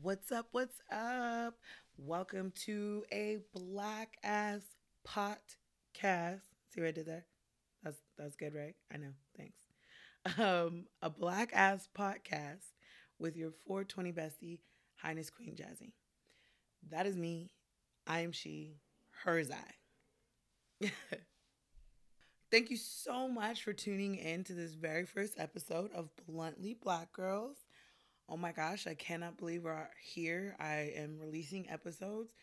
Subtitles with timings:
[0.00, 0.46] What's up?
[0.52, 1.54] What's up?
[1.96, 4.60] Welcome to a black ass
[5.06, 6.42] podcast.
[6.72, 7.24] See what I did there?
[7.82, 8.76] That's that's good, right?
[8.92, 9.12] I know.
[9.36, 9.58] Thanks.
[10.38, 12.74] Um, a black ass podcast
[13.18, 14.58] with your 420 bestie,
[14.96, 15.92] Highness Queen Jazzy.
[16.90, 17.50] That is me.
[18.06, 18.76] I am she.
[19.24, 20.90] Hers I.
[22.52, 27.12] Thank you so much for tuning in to this very first episode of Bluntly Black
[27.12, 27.56] Girls.
[28.30, 30.54] Oh my gosh, I cannot believe we're here.
[30.60, 32.34] I am releasing episodes.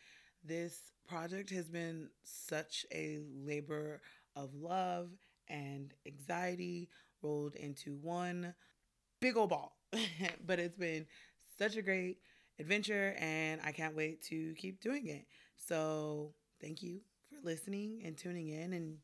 [0.44, 4.02] This project has been such a labor
[4.36, 5.10] of love
[5.48, 6.90] and anxiety
[7.22, 8.56] rolled into one
[9.20, 9.78] big old ball.
[10.48, 11.06] but it's been
[11.60, 12.18] such a great
[12.58, 15.28] adventure and I can't wait to keep doing it.
[15.56, 18.98] So, thank you for listening and tuning in and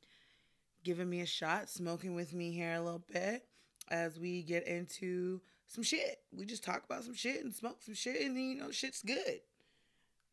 [0.83, 3.45] giving me a shot, smoking with me here a little bit
[3.91, 6.19] as we get into some shit.
[6.33, 9.39] We just talk about some shit and smoke some shit, and you know, shit's good.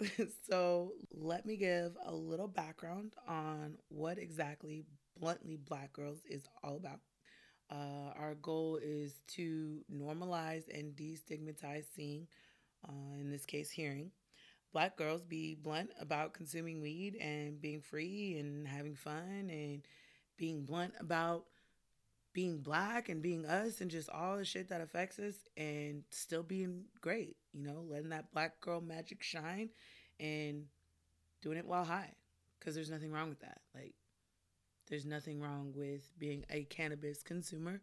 [0.50, 4.84] so, let me give a little background on what exactly
[5.18, 7.00] Bluntly Black Girls is all about.
[7.70, 12.26] Uh, our goal is to normalize and destigmatize seeing,
[12.88, 14.10] uh, in this case, hearing.
[14.72, 19.82] Black girls be blunt about consuming weed and being free and having fun and
[20.36, 21.44] being blunt about
[22.32, 26.42] being black and being us and just all the shit that affects us and still
[26.42, 29.70] being great, you know, letting that black girl magic shine
[30.20, 30.64] and
[31.42, 32.12] doing it while high
[32.58, 33.60] because there's nothing wrong with that.
[33.74, 33.94] Like,
[34.88, 37.80] there's nothing wrong with being a cannabis consumer.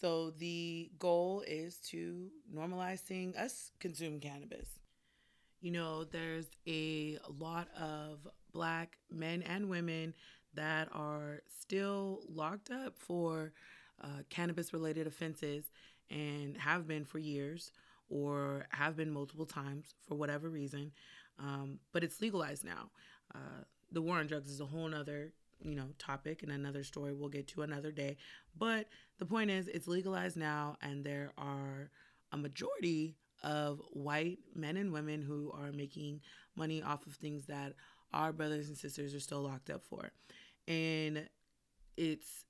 [0.00, 4.68] So the goal is to normalize seeing us consume cannabis.
[5.60, 10.14] You know, there's a lot of black men and women
[10.58, 13.52] that are still locked up for
[14.02, 15.70] uh, cannabis related offenses
[16.10, 17.70] and have been for years
[18.10, 20.90] or have been multiple times for whatever reason.
[21.38, 22.90] Um, but it's legalized now.
[23.32, 25.32] Uh, the war on drugs is a whole nother
[25.64, 28.16] you know topic and another story we'll get to another day
[28.56, 28.86] but
[29.18, 31.90] the point is it's legalized now and there are
[32.30, 36.20] a majority of white men and women who are making
[36.54, 37.72] money off of things that
[38.12, 40.12] our brothers and sisters are still locked up for
[40.68, 41.28] and
[41.96, 42.44] it's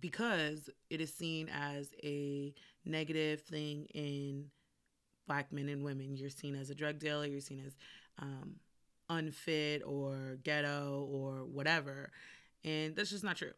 [0.00, 2.52] because it is seen as a
[2.84, 4.46] negative thing in
[5.26, 6.16] black men and women.
[6.16, 7.76] You're seen as a drug dealer, you're seen as
[8.18, 8.56] um,
[9.08, 12.10] unfit or ghetto or whatever.
[12.64, 13.52] And that's just not true.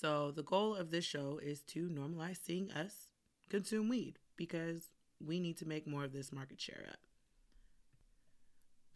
[0.00, 3.10] So, the goal of this show is to normalize seeing us
[3.48, 4.90] consume weed because
[5.24, 6.98] we need to make more of this market share up.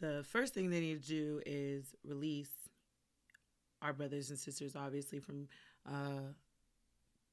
[0.00, 2.65] The first thing they need to do is release
[3.82, 5.48] our brothers and sisters, obviously, from
[5.86, 6.32] uh,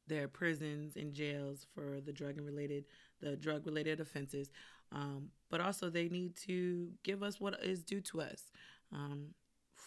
[0.07, 2.85] their prisons and jails for the drug and related
[3.21, 4.51] the drug related offenses.
[4.91, 8.51] Um, but also they need to give us what is due to us.
[8.91, 9.29] Um,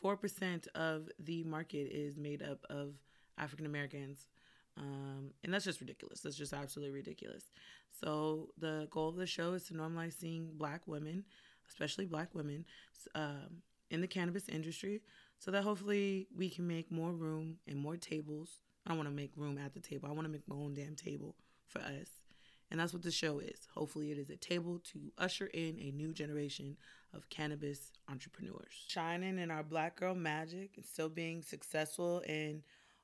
[0.03, 2.94] 4% of the market is made up of
[3.38, 4.27] African Americans.
[4.78, 6.21] Um, and that's just ridiculous.
[6.21, 7.44] That's just absolutely ridiculous.
[7.99, 11.25] So, the goal of the show is to normalize seeing black women,
[11.69, 12.67] especially black women,
[13.15, 15.00] um, in the cannabis industry
[15.39, 18.61] so that hopefully we can make more room and more tables.
[18.87, 20.09] I want to make room at the table.
[20.09, 21.35] I want to make my own damn table
[21.67, 22.09] for us.
[22.71, 23.69] And that's what the show is.
[23.75, 26.77] Hopefully, it is a table to usher in a new generation
[27.15, 28.73] of cannabis entrepreneurs.
[28.89, 32.63] Shining in our black girl magic and still being successful in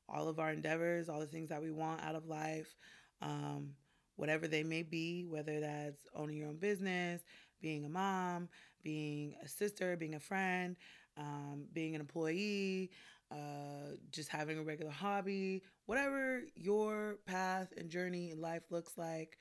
[0.09, 2.75] all of our endeavors, all the things that we want out of life,
[3.21, 3.71] um,
[4.17, 7.23] whatever they may be, whether that's owning your own business,
[7.61, 8.49] being a mom,
[8.83, 10.77] being a sister, being a friend,
[11.17, 12.91] um, being an employee,
[13.31, 19.39] uh, just having a regular hobby, whatever your path and journey in life looks like,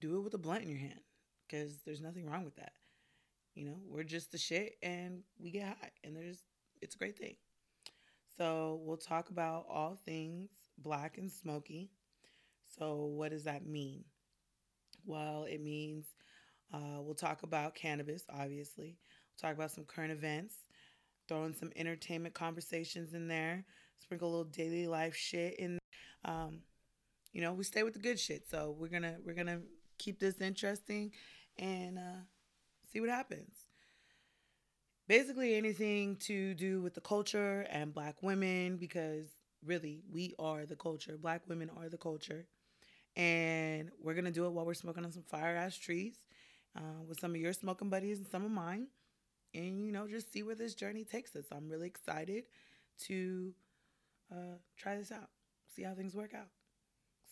[0.00, 1.00] do it with a blunt in your hand
[1.46, 2.72] because there's nothing wrong with that.
[3.54, 6.42] You know, we're just the shit and we get high, and there's
[6.80, 7.36] it's a great thing.
[8.36, 11.90] So, we'll talk about all things black and smoky.
[12.78, 14.04] So, what does that mean?
[15.04, 16.06] Well, it means
[16.72, 18.96] uh, we'll talk about cannabis, obviously
[19.40, 20.54] talk about some current events,
[21.28, 23.64] throw in some entertainment conversations in there,
[23.98, 25.78] sprinkle a little daily life shit in.
[26.24, 26.60] Um,
[27.32, 29.60] you know, we stay with the good shit, so we're gonna we're gonna
[29.98, 31.12] keep this interesting
[31.58, 32.22] and uh,
[32.92, 33.54] see what happens.
[35.06, 39.28] Basically, anything to do with the culture and black women, because
[39.64, 41.16] really, we are the culture.
[41.16, 42.46] Black women are the culture.
[43.16, 46.18] And we're going to do it while we're smoking on some fire ass trees
[46.76, 48.86] uh, with some of your smoking buddies and some of mine
[49.54, 51.46] and you know just see where this journey takes us.
[51.52, 52.44] I'm really excited
[53.06, 53.52] to
[54.32, 55.28] uh, try this out,
[55.74, 56.48] see how things work out.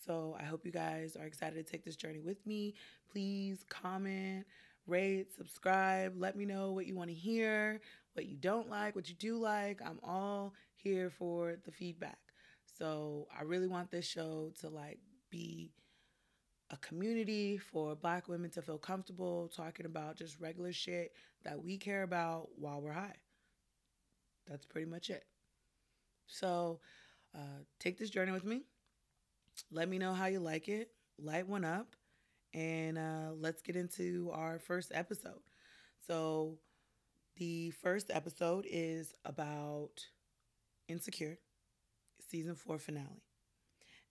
[0.05, 2.75] So I hope you guys are excited to take this journey with me.
[3.11, 4.45] Please comment,
[4.85, 6.13] rate, subscribe.
[6.17, 7.81] Let me know what you want to hear,
[8.13, 9.81] what you don't like, what you do like.
[9.83, 12.19] I'm all here for the feedback.
[12.77, 14.99] So I really want this show to like
[15.29, 15.71] be
[16.71, 21.77] a community for black women to feel comfortable talking about just regular shit that we
[21.77, 23.15] care about while we're high.
[24.47, 25.25] That's pretty much it.
[26.27, 26.79] So
[27.35, 28.63] uh, take this journey with me.
[29.71, 30.91] Let me know how you like it.
[31.17, 31.95] Light one up.
[32.53, 35.41] And uh, let's get into our first episode.
[36.07, 36.57] So,
[37.37, 40.05] the first episode is about
[40.87, 41.39] Insecure,
[42.29, 43.23] season four finale.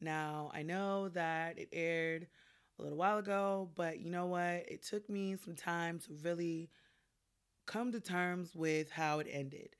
[0.00, 2.29] Now, I know that it aired
[2.78, 4.64] a little while ago, but you know what?
[4.69, 6.70] It took me some time to really
[7.67, 9.70] come to terms with how it ended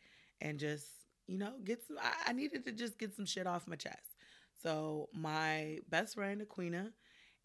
[0.40, 0.87] and just,
[1.26, 1.98] you know, get some.
[2.02, 4.16] I, I needed to just get some shit off my chest.
[4.62, 6.93] So, my best friend, Aquina,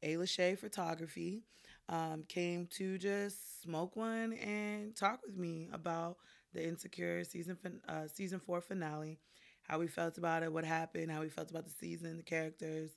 [0.04, 0.16] A.
[0.16, 1.44] Lachey Photography,
[1.90, 6.18] um, came to just smoke one and talk with me about
[6.54, 7.58] the Insecure season
[7.88, 9.20] uh, season four finale,
[9.64, 12.92] how we felt about it, what happened, how we felt about the season, the characters,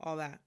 [0.00, 0.40] all that.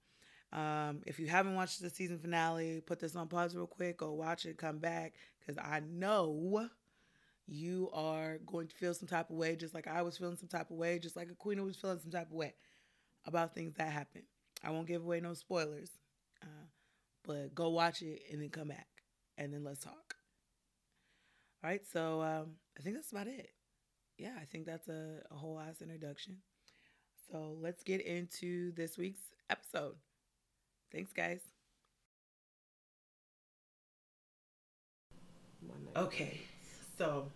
[0.54, 4.12] Um, if you haven't watched the season finale, put this on pause real quick, go
[4.12, 6.68] watch it, come back, because I know
[7.46, 10.48] you are going to feel some type of way, just like I was feeling some
[10.48, 12.54] type of way, just like Aquina was feeling some type of way
[13.26, 14.24] about things that happened.
[14.62, 15.90] I won't give away no spoilers,
[16.40, 16.66] uh,
[17.26, 18.86] but go watch it and then come back,
[19.36, 20.14] and then let's talk.
[21.62, 23.50] All right, so um, I think that's about it.
[24.18, 26.36] Yeah, I think that's a, a whole ass introduction.
[27.30, 29.96] So let's get into this week's episode.
[30.94, 31.40] Thanks, guys.
[35.96, 36.40] Okay,
[36.96, 37.26] so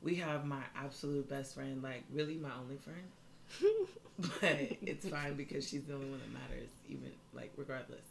[0.00, 3.88] we have my absolute best friend, like really my only friend.
[4.40, 8.06] but it's fine because she's the only one that matters, even like regardless.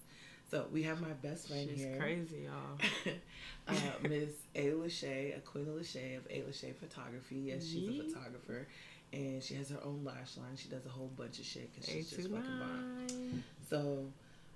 [0.51, 1.77] So we have my best friend here.
[1.77, 1.97] She's here.
[1.97, 3.13] crazy, y'all.
[3.67, 4.71] uh, Miss A.
[4.71, 6.41] Lachey, Aquina Lachey of A.
[6.41, 7.43] Lachey Photography.
[7.45, 8.67] Yes, she's a photographer.
[9.13, 10.55] And she has her own lash line.
[10.55, 13.43] She does a whole bunch of shit because she's just fucking bomb.
[13.69, 14.05] So,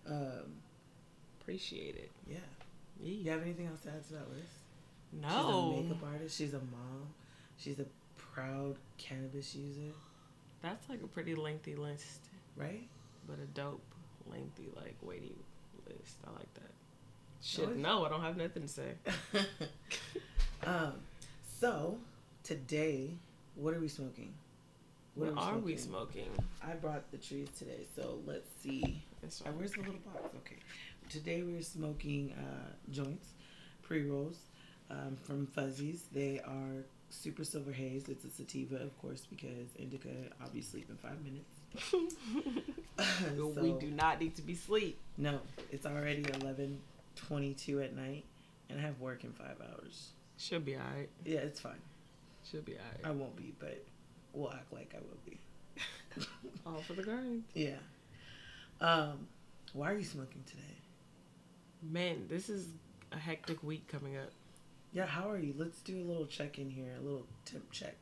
[0.07, 0.57] um,
[1.41, 2.11] Appreciate it.
[2.27, 2.37] yeah.
[3.01, 4.53] You have anything else to add to that list?
[5.11, 5.29] No.
[5.29, 6.37] She's a makeup artist.
[6.37, 7.07] She's a mom.
[7.57, 7.85] She's a
[8.33, 9.93] proud cannabis user,
[10.61, 12.19] That's like a pretty lengthy list,
[12.55, 12.87] right?
[13.27, 13.81] but a dope,
[14.29, 15.35] lengthy, like weighty
[15.87, 16.17] list.
[16.27, 16.71] I like that.
[17.41, 18.93] Shit, no, I don't have nothing to say.
[20.65, 20.93] um,
[21.59, 21.97] so
[22.43, 23.11] today,
[23.55, 24.33] what are we smoking?
[25.15, 26.29] What, are we smoking?
[26.65, 29.03] I brought the trees today, so let's see.
[29.23, 30.35] Uh, where's the little box?
[30.37, 30.57] Okay.
[31.09, 33.29] Today we're smoking uh, joints,
[33.81, 34.37] pre rolls
[34.89, 36.03] um, from Fuzzies.
[36.11, 38.09] They are super silver haze.
[38.09, 40.09] It's a sativa, of course, because indica
[40.43, 41.61] obviously in five minutes.
[43.61, 44.99] we do not need to be sleep.
[45.17, 45.39] No,
[45.71, 46.79] it's already eleven
[47.15, 48.25] twenty-two at night,
[48.69, 50.09] and I have work in five hours.
[50.37, 51.09] Should be alright.
[51.23, 51.81] Yeah, it's fine.
[52.49, 53.05] Should be alright.
[53.05, 53.85] I won't be, but
[54.33, 55.39] we'll act like I will be.
[56.65, 57.43] All for the grind.
[57.53, 57.77] Yeah.
[58.83, 59.27] Um,
[59.71, 60.61] why are you smoking today?
[61.81, 62.67] Man, this is
[63.13, 64.29] a hectic week coming up.
[64.91, 65.53] Yeah, how are you?
[65.57, 67.95] Let's do a little check in here, a little temp check.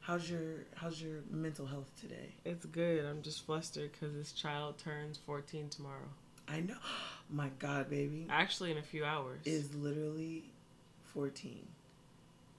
[0.00, 2.32] How's your How's your mental health today?
[2.44, 3.04] It's good.
[3.04, 6.08] I'm just flustered because this child turns 14 tomorrow.
[6.48, 6.76] I know.
[7.30, 9.40] My God, baby Actually, in a few hours.
[9.44, 10.44] is literally
[11.12, 11.66] fourteen.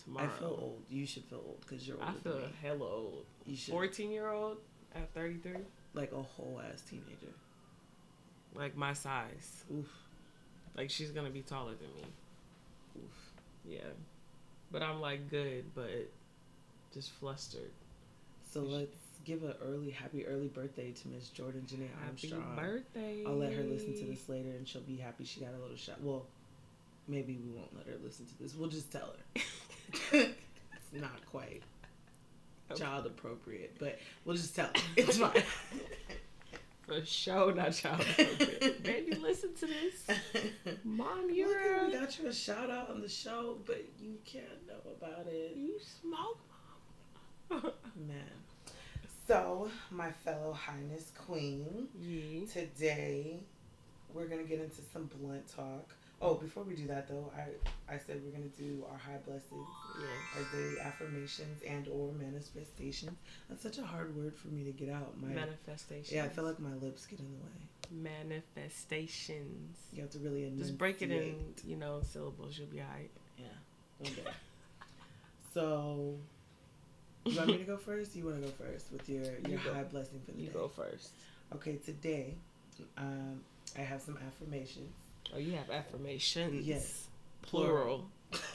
[0.04, 0.26] tomorrow.
[0.26, 0.84] I feel old.
[0.90, 3.26] You should feel old because you're older I feel hella old.
[3.46, 4.58] You should 14 year old
[4.96, 5.54] at 33,
[5.94, 7.34] like a whole ass teenager.
[8.56, 9.64] Like my size.
[9.74, 9.90] Oof,
[10.78, 12.08] Like she's gonna be taller than me.
[13.04, 13.32] oof.
[13.66, 13.80] Yeah,
[14.72, 15.90] but I'm like good, but
[16.94, 17.72] just flustered.
[18.52, 18.96] So let's
[19.26, 22.42] give an early, happy early birthday to Miss Jordan Janae Armstrong.
[22.42, 23.24] Happy birthday!
[23.26, 25.78] I'll let her listen to this later, and she'll be happy she got a little
[25.78, 26.02] shot.
[26.02, 26.26] Well,
[27.08, 28.54] maybe we won't let her listen to this.
[28.56, 29.42] We'll just tell her.
[30.12, 30.34] it's
[30.94, 31.64] not quite
[32.72, 32.82] Okay.
[32.84, 34.74] child appropriate, but we'll just tell her.
[34.98, 35.32] It's fine.
[36.94, 38.84] For sure, not child appropriate.
[38.84, 40.18] Baby, listen to this.
[40.84, 44.92] Mom, you're we got you a shout out on the show, but you can't know
[45.02, 45.56] about it.
[45.56, 46.40] you smoke,
[47.50, 47.72] mom.
[48.08, 48.18] Man.
[49.28, 52.46] So, my fellow highness queen, yeah.
[52.52, 53.40] today
[54.14, 55.96] we're gonna get into some blunt talk.
[56.22, 59.68] Oh, before we do that though, I I said we're gonna do our high blessings,
[60.00, 60.10] Yes.
[60.38, 63.18] our daily affirmations and or manifestations.
[63.50, 65.20] That's such a hard word for me to get out.
[65.22, 66.16] My Manifestation.
[66.16, 67.68] yeah, I feel like my lips get in the way.
[67.92, 69.78] manifestations.
[69.92, 72.58] You have to really Just break it in, you know, syllables.
[72.58, 73.12] You'll be alright.
[73.38, 73.46] Yeah,
[74.00, 74.24] one day.
[75.54, 76.16] so,
[77.26, 78.16] you want me to go first?
[78.16, 79.74] You want to go first with your your You go.
[79.74, 80.54] high blessing for the You day?
[80.54, 81.10] go first.
[81.54, 82.36] Okay, today,
[82.98, 83.42] um,
[83.78, 84.94] I have some affirmations.
[85.34, 86.66] Oh, you have affirmations.
[86.68, 87.08] Yes.
[87.42, 88.08] Plural.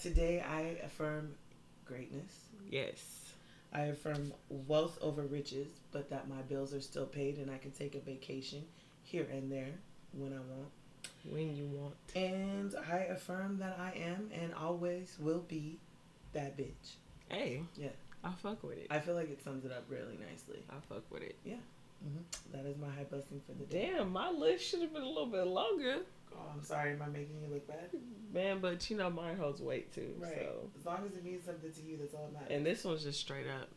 [0.00, 1.34] Today I affirm
[1.84, 2.32] greatness.
[2.68, 3.32] Yes.
[3.72, 7.70] I affirm wealth over riches, but that my bills are still paid and I can
[7.70, 8.64] take a vacation
[9.04, 9.70] here and there
[10.12, 10.68] when I want.
[11.30, 11.94] When you want.
[12.16, 15.78] And I affirm that I am and always will be
[16.32, 16.96] that bitch.
[17.28, 17.62] Hey.
[17.76, 17.88] Yeah.
[18.24, 18.86] I fuck with it.
[18.90, 20.62] I feel like it sums it up really nicely.
[20.70, 21.36] I fuck with it.
[22.06, 22.52] Mm-hmm.
[22.56, 23.90] That is my high blessing for the day.
[23.94, 25.98] Damn, my list should have been a little bit longer.
[26.34, 26.92] Oh, I'm sorry.
[26.92, 27.90] Am I making you look bad?
[28.32, 30.14] Man, but you know mine holds weight too.
[30.18, 30.32] Right.
[30.34, 32.56] So As long as it means something to you, that's all that matters.
[32.56, 33.68] and this one's just straight up.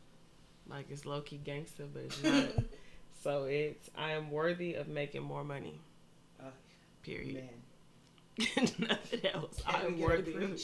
[0.68, 2.64] Like it's low key gangster, but it's not.
[3.22, 5.78] so it's I am worthy of making more money.
[6.42, 6.46] Oh,
[7.02, 7.44] Period.
[8.38, 9.62] Nothing else.
[9.66, 10.60] Can I'm worthy of,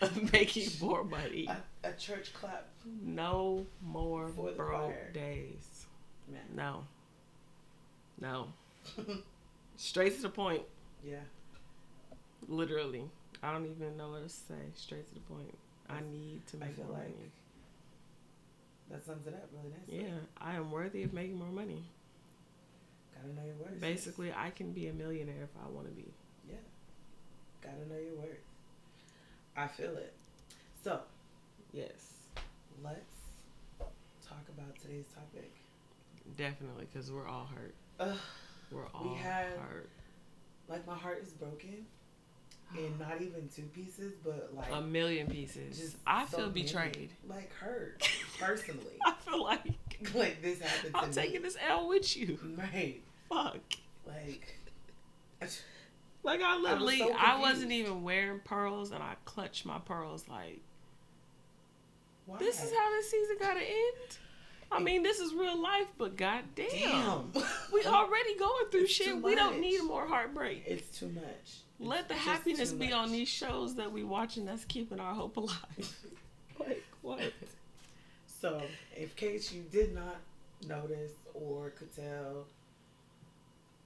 [0.02, 1.48] of making more money.
[1.48, 2.68] a, a church clap,
[3.02, 5.71] No more For broke days.
[6.32, 6.42] Man.
[6.54, 6.84] No.
[8.20, 8.48] No.
[9.76, 10.62] Straight to the point.
[11.04, 11.16] yeah,
[12.48, 13.04] Literally.
[13.42, 14.54] I don't even know what to say.
[14.74, 15.54] Straight to the point.
[15.88, 17.30] I need to I make feel more like money.
[18.90, 20.06] that sums it up really nicely.
[20.06, 21.82] Yeah, I am worthy of making more money.
[23.14, 23.80] Gotta know your worth.
[23.80, 26.12] Basically, I can be a millionaire if I want to be.
[26.48, 26.54] Yeah.
[27.62, 28.38] Gotta know your worth.
[29.56, 30.12] I feel it.
[30.84, 31.00] So
[31.72, 32.12] Yes,
[32.84, 33.00] let's
[34.26, 35.50] talk about today's topic.
[36.36, 37.74] Definitely, because we're all hurt.
[38.00, 38.16] Ugh,
[38.70, 39.88] We're all had- hurt.
[40.68, 41.86] like my heart is broken
[42.76, 45.78] and not even two pieces, but like a million pieces.
[45.78, 47.10] just I so feel betrayed.
[47.28, 48.08] Like hurt
[48.40, 48.96] personally.
[49.04, 49.66] I feel like
[50.14, 51.14] like this happened to I'm me.
[51.14, 52.38] taking this L with you.
[52.56, 53.02] Right.
[53.28, 53.58] Fuck.
[54.06, 54.58] Like
[56.22, 60.60] Like I literally, so I, wasn't even wearing pearls, and I clutched my pearls like,
[62.26, 62.38] why?
[62.38, 64.18] this is how this season gotta end.
[64.72, 67.32] I mean, this is real life, but goddamn, Damn.
[67.72, 69.20] we already going through It's shit.
[69.22, 70.64] We don't need more heartbreak.
[70.66, 71.60] It's too much.
[71.78, 72.94] Let the It's happiness be much.
[72.94, 75.96] on these shows that we watching that's keeping our hope alive.
[76.60, 77.20] like what?
[78.26, 78.62] So,
[78.96, 80.16] in case you did not
[80.66, 82.46] notice or could tell,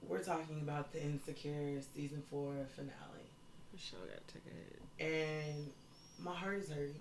[0.07, 2.93] we're talking about the Insecure season four finale.
[3.73, 5.51] The show got to a hit.
[5.53, 5.69] And
[6.19, 6.95] my heart is hurting.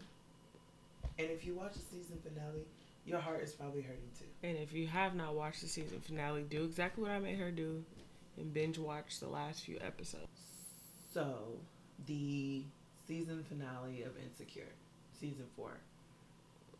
[1.18, 2.66] And if you watch the season finale,
[3.06, 4.24] your heart is probably hurting too.
[4.42, 7.50] And if you have not watched the season finale, do exactly what I made her
[7.50, 7.84] do,
[8.36, 10.26] and binge watch the last few episodes.
[11.12, 11.58] So,
[12.06, 12.62] the
[13.06, 14.68] season finale of Insecure,
[15.18, 15.70] season four.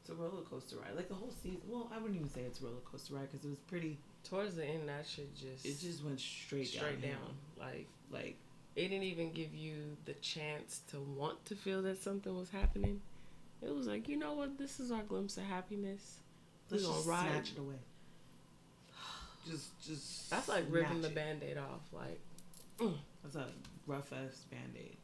[0.00, 0.95] It's a roller coaster ride.
[0.95, 1.61] Like the whole season.
[1.68, 3.99] Well, I wouldn't even say it's a roller coaster ride because it was pretty.
[4.25, 7.18] Towards the end, that shit just It just went straight, straight downhill.
[7.21, 7.66] down.
[7.68, 8.37] Like Like
[8.75, 13.00] it didn't even give you the chance to want to feel that something was happening.
[13.63, 14.59] It was like, you know what?
[14.59, 16.17] This is our glimpse of happiness.
[16.71, 17.31] We let's gonna just ride.
[17.31, 17.75] snatch it away.
[19.51, 20.31] Just, just.
[20.31, 21.83] That's like ripping the band-aid off.
[21.93, 22.19] Like
[22.81, 22.95] mm.
[23.23, 23.47] That's a
[23.87, 24.97] rough ass band aid.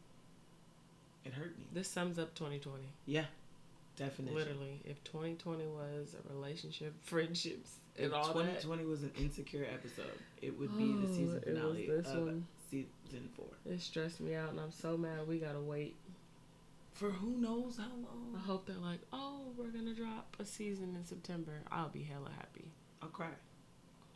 [1.24, 1.64] It hurt me.
[1.72, 2.82] this sums up 2020.
[3.06, 3.26] Yeah,
[3.96, 4.34] definitely.
[4.36, 9.64] Literally, if 2020 was a relationship, friendships, If and all that, 2020 was an insecure
[9.72, 12.46] episode, it would be the Oh, season finale this of one.
[12.68, 13.46] season four.
[13.64, 15.94] it stressed me out, and I'm so mad we gotta wait.
[17.02, 18.32] For who knows how long.
[18.36, 21.62] I hope they're like, oh, we're gonna drop a season in September.
[21.68, 22.70] I'll be hella happy
[23.02, 23.26] I'll cry.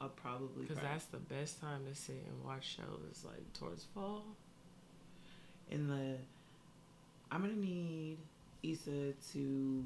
[0.00, 4.22] I'll probably because that's the best time to sit and watch shows like towards fall.
[5.68, 6.14] in the
[7.32, 8.18] I'm gonna need
[8.62, 9.84] Issa to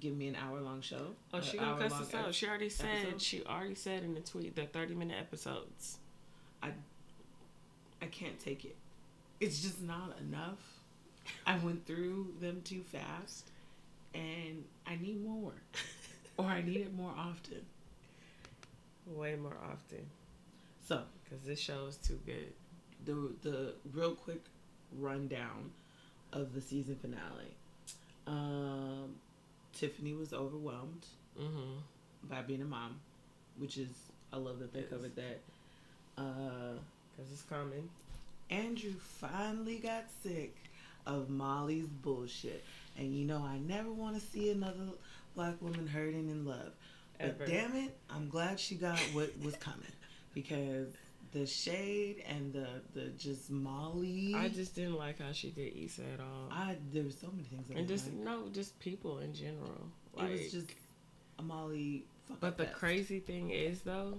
[0.00, 1.16] give me an hour long show.
[1.34, 2.34] Oh, she gonna cuss us out.
[2.34, 2.86] She already said.
[2.86, 3.20] episode?
[3.20, 5.98] She already said in the tweet the 30 minute episodes.
[6.62, 6.70] I,
[8.00, 8.76] I can't take it.
[9.38, 10.75] It's just not enough.
[11.46, 13.50] I went through them too fast,
[14.14, 15.52] and I need more,
[16.36, 17.64] or I need it more often.
[19.06, 20.04] Way more often
[20.84, 22.52] So because this show is too good.
[23.04, 23.14] the
[23.48, 24.42] the real quick
[24.98, 25.70] rundown
[26.32, 27.54] of the season finale.
[28.26, 29.14] Um,
[29.72, 31.06] Tiffany was overwhelmed
[31.40, 31.78] Mm-hmm.
[32.30, 32.98] by being a mom,
[33.58, 33.90] which is
[34.32, 34.88] I love that they Yes.
[34.90, 35.40] covered that.
[36.18, 36.78] Uh,
[37.16, 37.88] Because it's common.
[38.50, 40.56] Andrew finally got sick
[41.06, 42.64] of Molly's bullshit,
[42.96, 44.88] and you know I never want to see another
[45.34, 46.72] black woman hurting in love.
[47.18, 47.34] Ever.
[47.38, 49.92] But damn it, I'm glad she got what was coming
[50.34, 50.88] because
[51.32, 54.34] the shade and the the just Molly.
[54.34, 56.48] I just didn't like how she did Issa at all.
[56.50, 57.66] I there were so many things.
[57.70, 58.24] I and didn't just like.
[58.24, 59.88] no, just people in general.
[60.18, 60.70] it was just
[61.38, 62.06] a Molly.
[62.40, 62.76] But the fest.
[62.76, 64.18] crazy thing is though,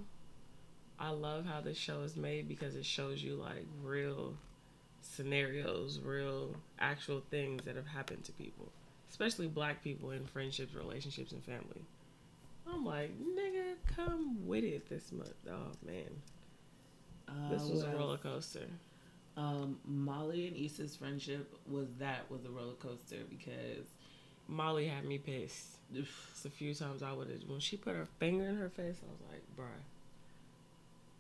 [1.00, 4.36] I love how this show is made because it shows you like real
[5.16, 8.72] scenarios, real actual things that have happened to people,
[9.10, 11.82] especially black people in friendships, relationships, and family.
[12.72, 15.34] I'm like, nigga, come with it this month.
[15.50, 16.22] Oh man,
[17.28, 18.68] Uh, This was what a roller coaster.
[19.38, 23.86] Um, Molly and Issa's friendship was that was a roller coaster because
[24.48, 25.78] Molly had me pissed.
[25.94, 28.96] It's a few times I would have when she put her finger in her face.
[29.02, 29.82] I was like, bruh,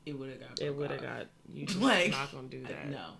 [0.05, 1.65] it would have got it would have got you.
[1.67, 2.89] Just Like, not gonna do that.
[2.89, 3.11] No.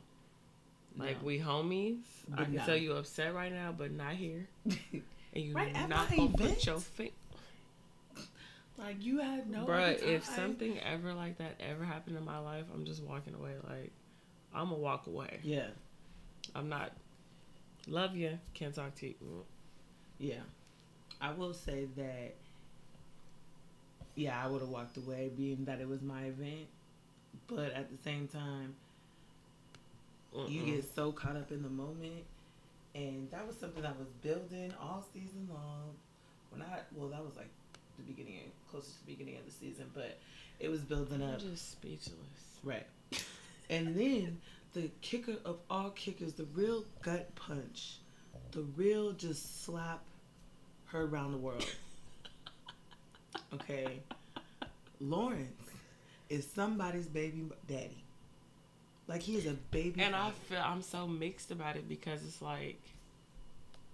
[0.97, 1.99] Like we homies.
[2.35, 4.47] I can tell you upset right now, but not here.
[5.33, 6.37] And you Right not gonna event?
[6.55, 7.11] put your finger.
[8.77, 9.65] like you had no.
[9.65, 13.51] Bruh, if something ever like that ever happened in my life, I'm just walking away.
[13.67, 13.91] Like
[14.55, 15.39] I'm gonna walk away.
[15.43, 15.67] Yeah.
[16.55, 16.91] I'm not.
[17.87, 18.39] Love you.
[18.53, 19.15] Can't talk to you.
[20.17, 20.39] Yeah.
[21.21, 22.33] I will say that.
[24.15, 26.67] Yeah, I would have walked away, being that it was my event.
[27.47, 28.75] But at the same time,
[30.33, 30.65] you Mm-mm.
[30.65, 32.23] get so caught up in the moment.
[32.95, 35.95] And that was something that was building all season long.
[36.49, 37.49] When i well that was like
[37.97, 40.17] the beginning closest to the beginning of the season but
[40.59, 41.39] it was building I'm up.
[41.39, 42.13] just speechless.
[42.63, 42.85] right.
[43.69, 44.39] And then
[44.73, 47.97] the kicker of all kickers the real gut punch
[48.51, 50.01] the real just slap
[50.85, 51.65] her around the world.
[53.53, 54.01] Okay?
[54.99, 55.69] Lawrence
[56.29, 58.03] is somebody's baby daddy
[59.07, 62.41] like he is a baby And I feel I'm so mixed about it because it's
[62.41, 62.81] like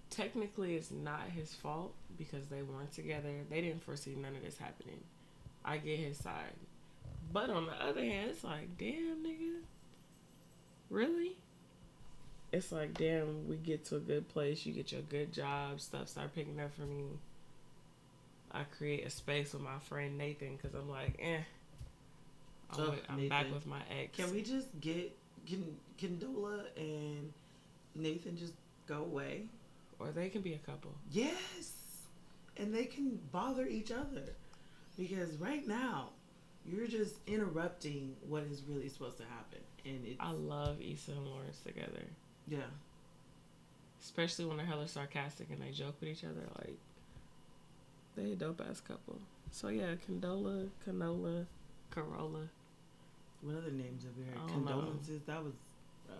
[0.09, 3.29] technically it's not his fault because they weren't together.
[3.49, 4.99] They didn't foresee none of this happening.
[5.65, 6.53] I get his side.
[7.31, 9.61] But on the other hand, it's like, damn nigga.
[10.89, 11.37] Really?
[12.51, 16.07] It's like, damn, we get to a good place, you get your good job, stuff
[16.07, 17.05] start picking up for me.
[18.51, 21.39] I create a space with my friend Nathan because I'm like, eh.
[22.79, 24.15] I'm, with- I'm back with my ex.
[24.17, 25.15] Can we just get
[25.47, 27.31] can Condola and
[27.95, 28.53] Nathan just
[28.87, 29.43] go away?
[29.99, 30.91] Or they can be a couple.
[31.11, 31.73] Yes,
[32.57, 34.23] and they can bother each other
[34.97, 36.09] because right now
[36.65, 41.25] you're just interrupting what is really supposed to happen, and it's I love Issa and
[41.25, 42.03] Lawrence together.
[42.47, 42.59] yeah.
[44.01, 46.45] Especially when they're hella sarcastic and they joke with each other.
[46.57, 46.77] Like,
[48.17, 49.17] they a dope ass couple.
[49.51, 51.45] So, yeah, Condola, Canola,
[51.89, 52.49] Corolla.
[53.43, 54.35] What other names have we heard?
[54.47, 54.71] Don't know.
[54.71, 55.21] Condolences.
[55.25, 55.53] That was
[56.09, 56.17] rough,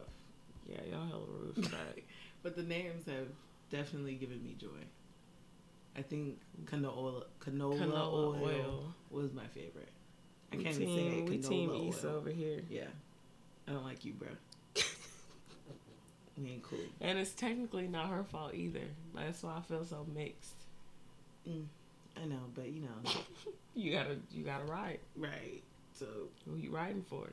[0.67, 1.97] Yeah, y'all hella rude for that.
[2.43, 3.27] but the names have
[3.71, 4.67] definitely given me joy.
[5.95, 8.93] I think canola canola, Canola oil, oil.
[9.11, 9.89] was my favorite.
[10.51, 11.29] I We can't team, even say it.
[11.29, 11.89] we team oil.
[11.89, 12.61] Issa over here.
[12.69, 12.87] Yeah.
[13.67, 14.27] I don't like you, bro.
[16.37, 16.79] we ain't cool.
[16.99, 18.81] And it's technically not her fault either.
[19.15, 20.55] That's why I feel so mixed.
[21.47, 21.65] Mm,
[22.21, 23.11] I know, but you know,
[23.75, 24.99] You gotta, you gotta ride.
[25.15, 25.61] right.
[25.97, 26.05] So,
[26.45, 27.27] Who you riding for?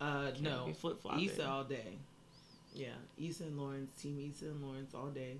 [0.00, 0.72] uh, Can't no.
[0.74, 1.24] flip flopping.
[1.24, 1.98] Issa all day.
[2.74, 2.88] Yeah.
[3.18, 5.38] Issa and Lawrence, team Issa and Lawrence all day.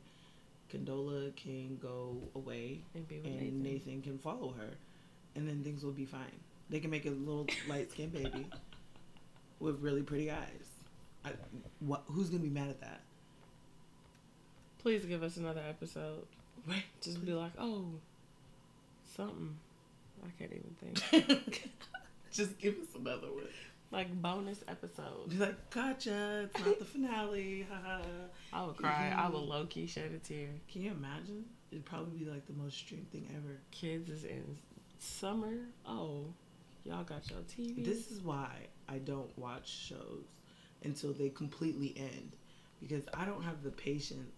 [0.73, 3.63] Condola can go away And be with and Nathan.
[3.63, 4.03] Nathan.
[4.03, 4.71] can follow her.
[5.37, 6.41] And then things will be fine.
[6.71, 8.47] They can make a little light skinned baby
[9.61, 10.69] with really pretty eyes.
[11.25, 11.31] I,
[11.81, 13.01] what, who's going to be mad at that?
[14.79, 16.27] Please give us another episode.
[16.67, 16.83] Right.
[17.03, 17.87] Just be like, oh,
[19.17, 19.57] something.
[20.25, 21.71] I can't even think.
[22.35, 23.45] Just give us another one.
[23.93, 25.31] Like bonus episode.
[25.31, 26.51] Be like, gotcha.
[26.53, 27.67] It's not the finale.
[28.53, 29.15] I would cry.
[29.17, 29.51] I would mm-hmm.
[29.51, 30.49] low key shed a tear.
[30.71, 31.45] Can you imagine?
[31.71, 33.57] It'd probably be like the most streamed thing ever.
[33.71, 34.59] Kids is in
[34.99, 35.55] summer.
[35.87, 36.25] Oh,
[36.85, 37.85] y'all got your TV.
[37.85, 38.51] This is why
[38.89, 40.25] I don't watch shows
[40.83, 42.33] until they completely end
[42.81, 44.35] because I don't have the patience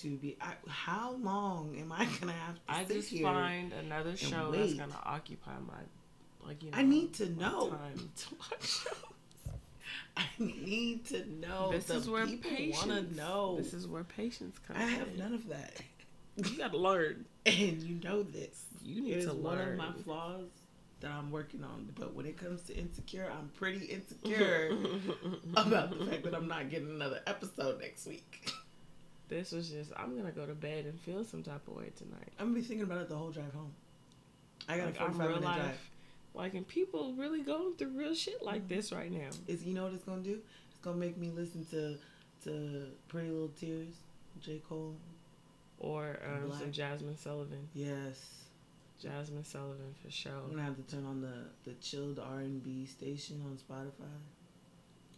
[0.00, 0.36] to be.
[0.40, 3.22] I, how long am I gonna have to I just here?
[3.22, 5.74] find another show that's gonna occupy my,
[6.46, 6.78] like you know.
[6.78, 7.70] I need to know.
[7.70, 8.94] time to watch shows.
[10.16, 11.70] I need to know.
[11.70, 12.86] this the is where people patience.
[12.86, 13.56] wanna know.
[13.56, 14.78] This is where patience comes.
[14.80, 15.18] I have in.
[15.18, 15.80] none of that,
[16.36, 17.24] You gotta learn.
[17.46, 18.64] and you know this.
[18.82, 19.68] You need It is to one learn.
[19.72, 20.48] of my flaws
[21.00, 21.92] that I'm working on.
[21.96, 24.70] But when it comes to insecure, I'm pretty insecure
[25.56, 28.50] about the fact that I'm not getting another episode next week.
[29.28, 29.92] This was just.
[29.96, 32.32] I'm gonna go to bed and feel some type of way tonight.
[32.40, 33.72] I'm gonna be thinking about it the whole drive home.
[34.68, 35.56] I got Like a 45 I'm minute life.
[35.60, 35.87] drive.
[36.38, 38.68] Like, and people really going through real shit like Mhm.
[38.68, 39.28] this right now.
[39.48, 40.40] Is you know what it's gonna do?
[40.70, 41.98] It's gonna make me listen to
[42.44, 43.94] to Pretty Little Fears,
[44.40, 44.94] J Cole.
[45.80, 47.68] Or um, some Jazmine Sullivan.
[47.74, 48.44] Yes,
[49.02, 50.32] Jazmine Sullivan for sure.
[50.32, 54.08] I'm gonna have to turn on the the chilled R and B station on Spotify,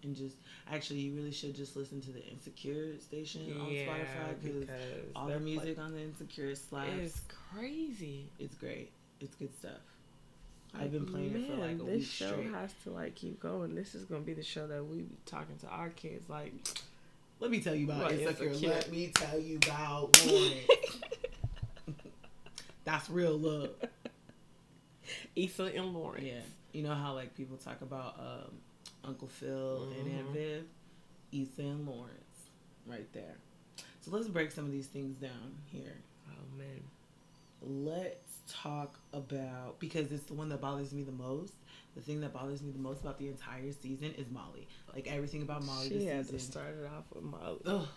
[0.03, 0.37] and just
[0.69, 4.69] actually you really should just listen to the Insecure station on Yeah, Spotify because
[5.15, 6.91] all the music on the Insecure slaps.
[6.99, 8.31] is crazy.
[8.39, 8.91] It's great.
[9.21, 9.81] It's good stuff.
[10.79, 12.51] I've been playing it for like a this week show straight.
[12.53, 13.75] has to like keep going.
[13.75, 16.53] This is gonna be the show that we be talking to our kids like.
[17.41, 18.49] Let me tell you about What, Insecure.
[18.49, 18.69] Insecure?
[18.71, 20.11] Let me tell you about.
[22.85, 23.71] That's real love.
[25.37, 26.25] Issa and Lawrence.
[26.27, 26.41] Yeah.
[26.73, 28.53] You know how like people talk about um
[29.05, 30.33] Uncle Phil and Aunt Mhm.
[30.33, 30.65] Viv,
[31.33, 32.49] Issa and Lawrence,
[32.87, 33.37] right there.
[34.03, 35.97] So let's break some of these things down here.
[36.31, 36.83] Oh man.
[37.63, 41.55] Let's talk about because it's the one that bothers me the most.
[41.97, 44.69] The thing that bothers me the most about the entire season is Molly.
[44.95, 47.61] Like everything about Molly she this had season to start it off with Molly.
[47.67, 47.89] ugh,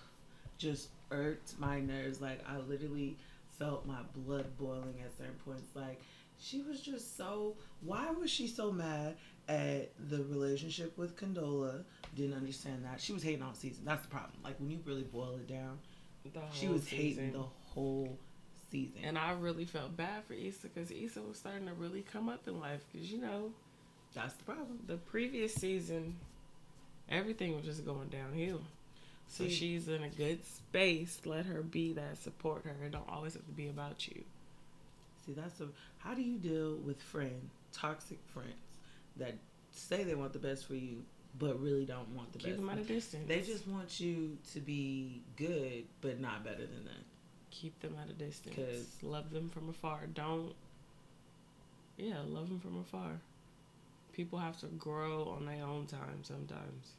[0.58, 2.20] just irked my nerves.
[2.22, 3.18] Like I literally
[3.60, 5.76] felt my blood boiling at certain points.
[5.76, 6.02] Like
[6.40, 7.56] she was just so.
[7.82, 9.16] Why was she so mad
[9.48, 11.84] at the relationship with Condola?
[12.16, 13.00] Didn't understand that.
[13.00, 13.86] She was hating all season.
[13.86, 14.34] That's the problem.
[14.44, 15.80] Like when you really boil it down,
[16.52, 18.18] she was hating the whole
[18.74, 19.02] season.
[19.04, 22.48] And I really felt bad for Issa because Issa was starting to really come up
[22.48, 22.82] in life.
[22.92, 23.52] Because, you know,
[24.14, 24.80] That's the problem.
[24.88, 26.16] the previous season,
[27.10, 28.62] everything was just going downhill.
[29.28, 31.22] So she's in a good space.
[31.26, 32.18] Let her be that.
[32.18, 32.86] Support her.
[32.86, 34.24] It don't always have to be about you.
[35.26, 35.70] See, that's a.
[36.00, 38.50] How do you deal with friend toxic friends
[39.18, 39.36] that
[39.72, 41.04] say they want the best for you,
[41.40, 42.60] but really don't want the Keep best?
[42.60, 43.24] them at a distance.
[43.28, 47.04] They just want you to be good, but not better than that.
[47.54, 48.56] Keep them at a distance.
[48.56, 50.08] 'Cause- love them from afar.
[50.08, 50.56] Don't.
[51.98, 53.22] Yeah, love them from afar.
[54.12, 56.94] People have to grow on their own time sometimes,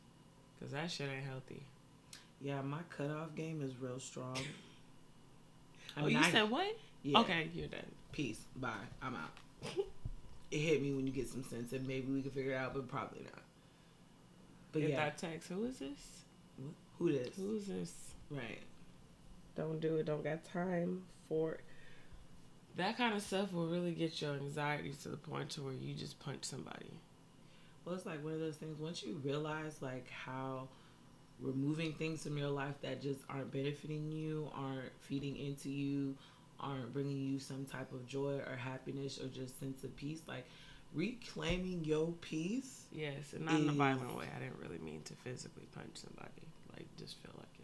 [0.61, 1.63] cause that shit ain't healthy.
[2.41, 4.37] Yeah, my cutoff game is real strong.
[5.97, 6.77] I oh, mean, you I- said what?
[7.03, 7.91] yeah, Okay, you're done.
[8.13, 8.41] Peace.
[8.57, 8.87] Bye.
[9.03, 9.31] I'm out.
[10.51, 12.75] it hit me when you get some sense, and maybe we can figure it out,
[12.75, 13.43] but probably not.
[14.73, 15.49] But Get yeah, that text.
[15.49, 16.25] Who is this?
[16.99, 17.35] who this?
[17.37, 17.93] Who is this?
[18.31, 18.61] Right.
[19.57, 20.07] Don't do it.
[20.07, 21.61] Don't got time for it.
[22.77, 25.95] That kind of stuff will really get your anxiety to the point to where you
[25.95, 26.91] just punch somebody.
[27.85, 28.81] Well, it's like one of those things.
[28.81, 30.69] Once you realize like how
[31.41, 36.17] removing things from your life that just aren't benefiting you, aren't feeding into you,
[36.59, 40.47] aren't bringing you some type of joy or happiness or just sense of peace, like
[40.95, 42.85] reclaiming your peace.
[42.93, 44.27] Yes, and not in a violent way.
[44.35, 46.49] I didn't really mean to physically punch somebody.
[46.73, 47.64] Like, just feel like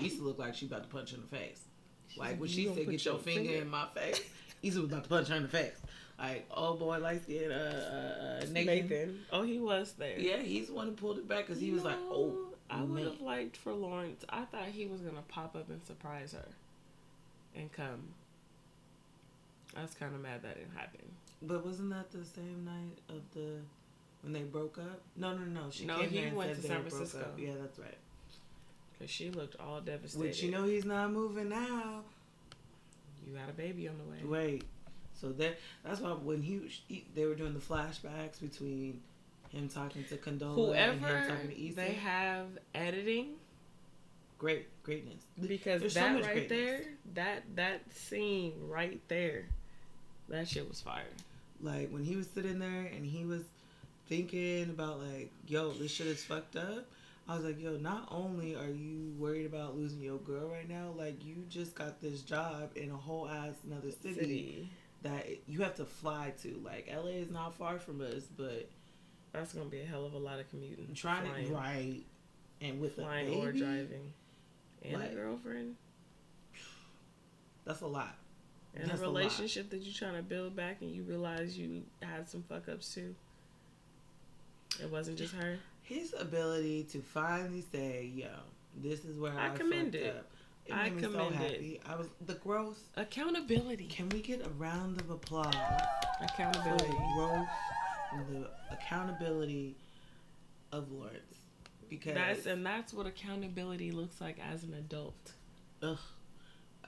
[0.00, 1.60] Issa looked like she about to punch her in the face.
[2.16, 4.20] Like when she said, "Get your your finger finger- in my face,"
[4.62, 5.72] Issa was about to punch her in the face.
[6.18, 9.20] Like, oh boy, like skin, uh, uh, uh, Nathan.
[9.32, 10.18] Oh, he was there.
[10.18, 13.02] Yeah, he's the one who pulled it back because he was like, "Oh, I would
[13.04, 14.24] have liked for Lawrence.
[14.28, 16.46] I thought he was gonna pop up and surprise her,
[17.56, 18.14] and come.
[19.76, 21.00] I was kind of mad that didn't happen.
[21.40, 23.56] But wasn't that the same night of the
[24.22, 25.00] when they broke up?
[25.16, 25.70] No, no, no.
[25.70, 27.26] She No, came he there and went said to San Francisco.
[27.38, 27.96] Yeah, that's right.
[29.02, 30.28] Cause she looked all devastated.
[30.28, 32.02] Which you know he's not moving now.
[33.26, 34.18] you got a baby on the way.
[34.24, 34.64] Wait,
[35.20, 39.00] so that that's why when he, he they were doing the flashbacks between
[39.48, 41.74] him talking to Condola and him talking to Issa.
[41.74, 43.30] they have editing,
[44.38, 46.60] great greatness because There's so that much right greatness.
[46.60, 46.80] there,
[47.14, 49.46] that that scene right there,
[50.28, 51.02] that shit was fire.
[51.60, 53.42] Like when he was sitting there and he was
[54.08, 56.86] thinking about like, yo, this shit is fucked up.
[57.28, 60.92] I was like, yo, not only are you worried about losing your girl right now,
[60.96, 64.68] like you just got this job in a whole ass another city,
[65.02, 66.60] that you have to fly to.
[66.64, 68.68] Like LA is not far from us, but
[69.32, 70.88] That's gonna be a hell of a lot of commuting.
[70.94, 72.02] trying flying, to right
[72.60, 74.12] and with a flying baby, or driving,
[74.84, 75.76] and like, a girlfriend,
[77.64, 78.16] that's a lot.
[78.74, 81.82] and that's a a relationship that you're trying to build back, and you realize you
[82.02, 83.14] had some fuck ups too.
[84.82, 85.58] It wasn't just her.
[85.92, 88.28] His ability to finally say, "Yo,
[88.76, 90.16] this is where I I, commend it.
[90.16, 90.26] up."
[90.64, 91.52] It I made me so commend it.
[91.52, 91.80] happy.
[91.86, 92.78] I was the growth.
[92.96, 93.86] Accountability.
[93.86, 96.84] Can we get a round of applause for Accountability.
[96.86, 97.48] the growth
[98.12, 99.76] and the accountability
[100.70, 101.36] of Lawrence?
[101.90, 105.32] Because That's and that's what accountability looks like as an adult.
[105.82, 105.98] ugh,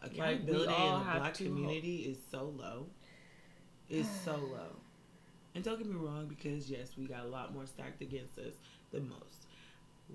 [0.03, 2.87] accountability all in the black community is so low.
[3.91, 4.77] Is so low.
[5.55, 8.55] And don't get me wrong, because yes, we got a lot more stacked against us
[8.95, 9.47] than most.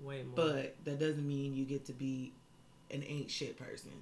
[0.02, 0.34] Way more.
[0.34, 2.32] But that doesn't mean you get to be
[2.90, 3.92] an ain't shit person.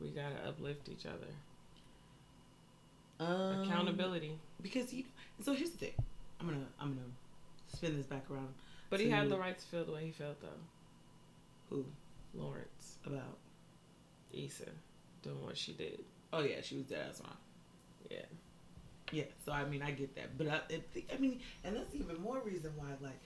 [0.00, 1.32] we gotta uplift each other.
[3.18, 4.38] Um, Accountability.
[4.62, 5.04] Because you.
[5.42, 5.94] So here's the thing.
[6.40, 7.06] I'm gonna I'm gonna
[7.74, 8.52] spin this back around.
[8.90, 10.48] But he had the right to feel the way he felt though.
[11.70, 11.84] Who
[12.34, 12.98] Lawrence.
[13.04, 13.38] about?
[14.32, 14.66] Issa.
[15.22, 16.04] Doing what she did.
[16.32, 17.36] Oh yeah, she was dead ass wrong.
[18.10, 18.18] Yeah.
[19.12, 22.20] Yeah, so I mean, I get that, but I, it, I mean, and that's even
[22.20, 23.20] more reason why, like,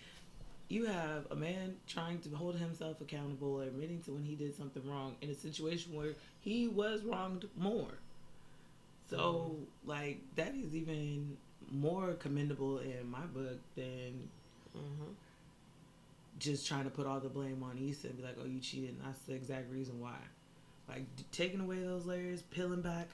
[0.70, 4.82] you have a man trying to hold himself accountable, admitting to when he did something
[4.88, 7.92] wrong in a situation where he was wronged more.
[9.10, 11.36] So, like, that is even
[11.70, 14.28] more commendable in my book than
[14.76, 15.10] Mm-hmm.
[16.38, 18.90] just trying to put all the blame on Issa and be like, "Oh, you cheated."
[18.90, 20.14] And that's the exact reason why.
[20.88, 23.08] Like d- taking away those layers, peeling back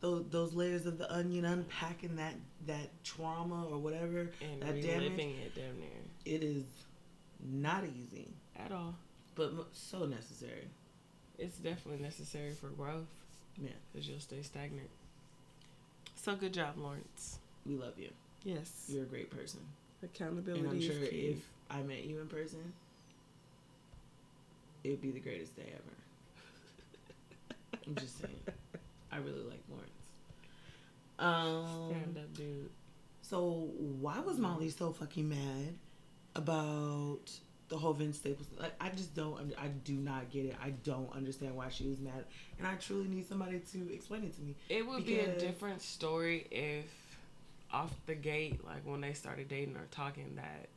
[0.00, 2.34] those those layers of the onion, unpacking that
[2.68, 5.36] that trauma or whatever And that reliving damage.
[5.46, 5.88] it damn near.
[6.24, 6.62] It is
[7.44, 8.94] not easy at all.
[9.34, 10.68] but so necessary.
[11.38, 13.06] It's definitely necessary for growth
[13.56, 14.90] Yeah, because you'll stay stagnant.
[16.16, 17.38] So good job, Lawrence.
[17.64, 18.10] we love you.
[18.44, 19.60] Yes, You're a great person,
[20.02, 21.36] accountability and I'm sure if
[21.70, 22.72] I met you in person,
[24.84, 25.94] it'd be the greatest day ever.
[27.86, 28.36] I'm just saying.
[29.12, 29.90] I really like Lawrence.
[31.18, 32.70] Um, Stand up, dude.
[33.22, 33.68] So
[34.00, 35.74] why was Molly so fucking mad
[36.42, 37.30] about
[37.68, 38.48] the whole Vince Staples?
[38.58, 39.52] Like, I just don't.
[39.58, 40.56] I do not get it.
[40.62, 42.24] I don't understand why she was mad,
[42.58, 44.54] and I truly need somebody to explain it to me.
[44.68, 46.86] It would be a different story if,
[47.72, 50.68] off the gate, like when they started dating or talking, that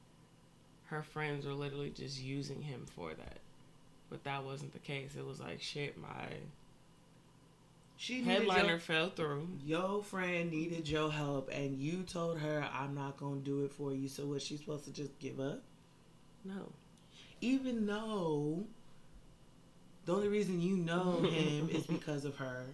[0.85, 3.39] her friends were literally just using him for that.
[4.09, 5.15] But that wasn't the case.
[5.17, 6.27] It was like, shit, my
[8.03, 9.47] She headliner your, fell through.
[9.63, 13.93] your friend needed your help, and you told her, "I'm not gonna do it for
[13.93, 15.61] you." So was she supposed to just give up?
[16.43, 16.73] No.
[17.39, 18.65] even though
[20.05, 22.65] the only reason you know him is because of her,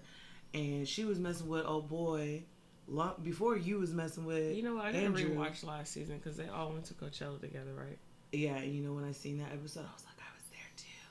[0.55, 2.41] and she was messing with old boy
[2.87, 4.55] long before you was messing with.
[4.55, 4.85] You know what?
[4.85, 5.35] I gotta Andrew.
[5.35, 7.99] rewatch last season because they all went to Coachella together, right?
[8.31, 10.71] Yeah, and you know when I seen that episode, I was like, I was there
[10.75, 11.05] too.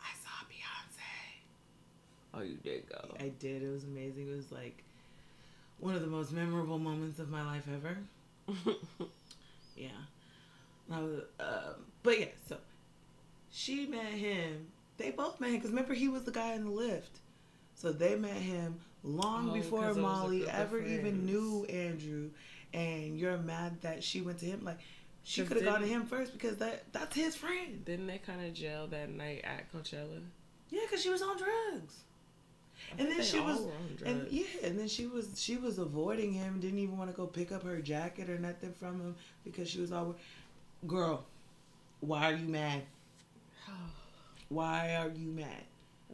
[0.00, 2.27] I saw Beyonce.
[2.38, 3.16] Oh, you did go.
[3.18, 3.62] I did.
[3.62, 4.28] It was amazing.
[4.28, 4.84] It was like
[5.78, 7.98] one of the most memorable moments of my life ever.
[9.76, 9.88] Yeah.
[10.88, 12.56] Was, um, but yeah, so
[13.52, 14.66] she met him.
[14.96, 17.18] They both met him because remember he was the guy in the lift.
[17.76, 21.64] So they met him long Oh, before 'cause it was a Molly ever even knew
[21.66, 22.30] Andrew.
[22.74, 24.64] And you're mad that she went to him.
[24.64, 24.78] Like
[25.22, 27.84] she could have gone to him first because that that's his friend.
[27.84, 30.22] Didn't they kind of jail that night at Coachella?
[30.70, 32.02] Yeah, because she was on drugs.
[32.98, 33.72] And then she was- oh,
[34.04, 36.60] And yeah, and then she was she was avoiding him.
[36.60, 39.80] Didn't even want to go pick up her jacket or nothing from him because she
[39.80, 40.16] was all,
[40.86, 41.24] girl,
[42.00, 42.82] why are you mad?
[44.48, 45.64] Why are you mad?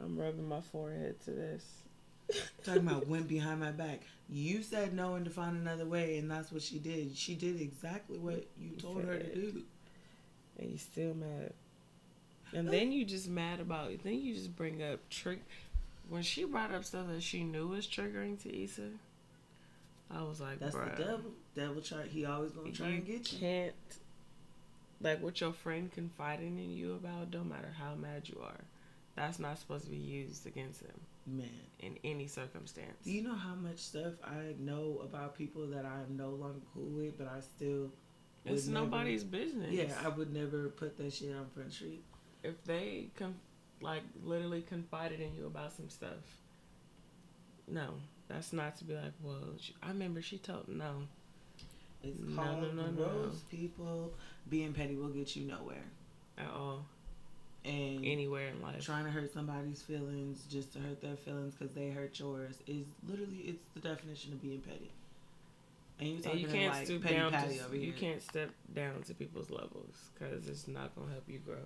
[0.02, 1.64] I'm rubbing my forehead to this.
[2.64, 4.02] Talking about went behind my back.
[4.28, 7.16] You said no and to find another way, and that's what she did.
[7.16, 9.62] She did exactly what you told her to do.
[10.58, 11.52] And you still mad.
[12.52, 14.02] And then you just mad about it.
[14.04, 15.40] Then you just bring up trick.
[16.08, 18.90] When she brought up stuff that she knew was triggering to Issa,
[20.10, 21.32] I was like, That's the devil.
[21.54, 22.02] Devil try.
[22.06, 23.38] He always gonna try and get you.
[23.38, 23.74] can't.
[25.00, 28.60] Like what your friend confiding in you about, don't matter how mad you are,
[29.16, 30.92] that's not supposed to be used against him
[31.26, 31.48] Man,
[31.80, 33.04] in any circumstance.
[33.04, 36.84] do you know how much stuff I know about people that I'm no longer cool
[36.86, 37.90] with, but I still.
[38.46, 39.72] it's never- nobody's business.
[39.72, 42.02] Yeah, I would never put that shit on Front Street.
[42.42, 43.34] if they com-
[43.80, 46.40] like literally confided in you about some stuff,
[47.68, 47.94] no,
[48.28, 51.02] that's not to be like, well, she, I remember she told no.
[52.02, 53.02] It's No, called no, no, no.
[53.02, 54.12] rose people.
[54.48, 55.84] Being petty will get you nowhere.
[56.36, 56.84] At all,
[57.64, 58.84] And anywhere in life.
[58.84, 62.84] trying to hurt somebody's feelings just to hurt their feelings because they hurt yours is
[63.08, 64.90] literally it's the definition of being petty.
[66.00, 67.32] And you're And you can't like stoop petty down.
[67.32, 71.38] To, over you can't step down to people's levels because it's not gonna help you
[71.38, 71.62] grow.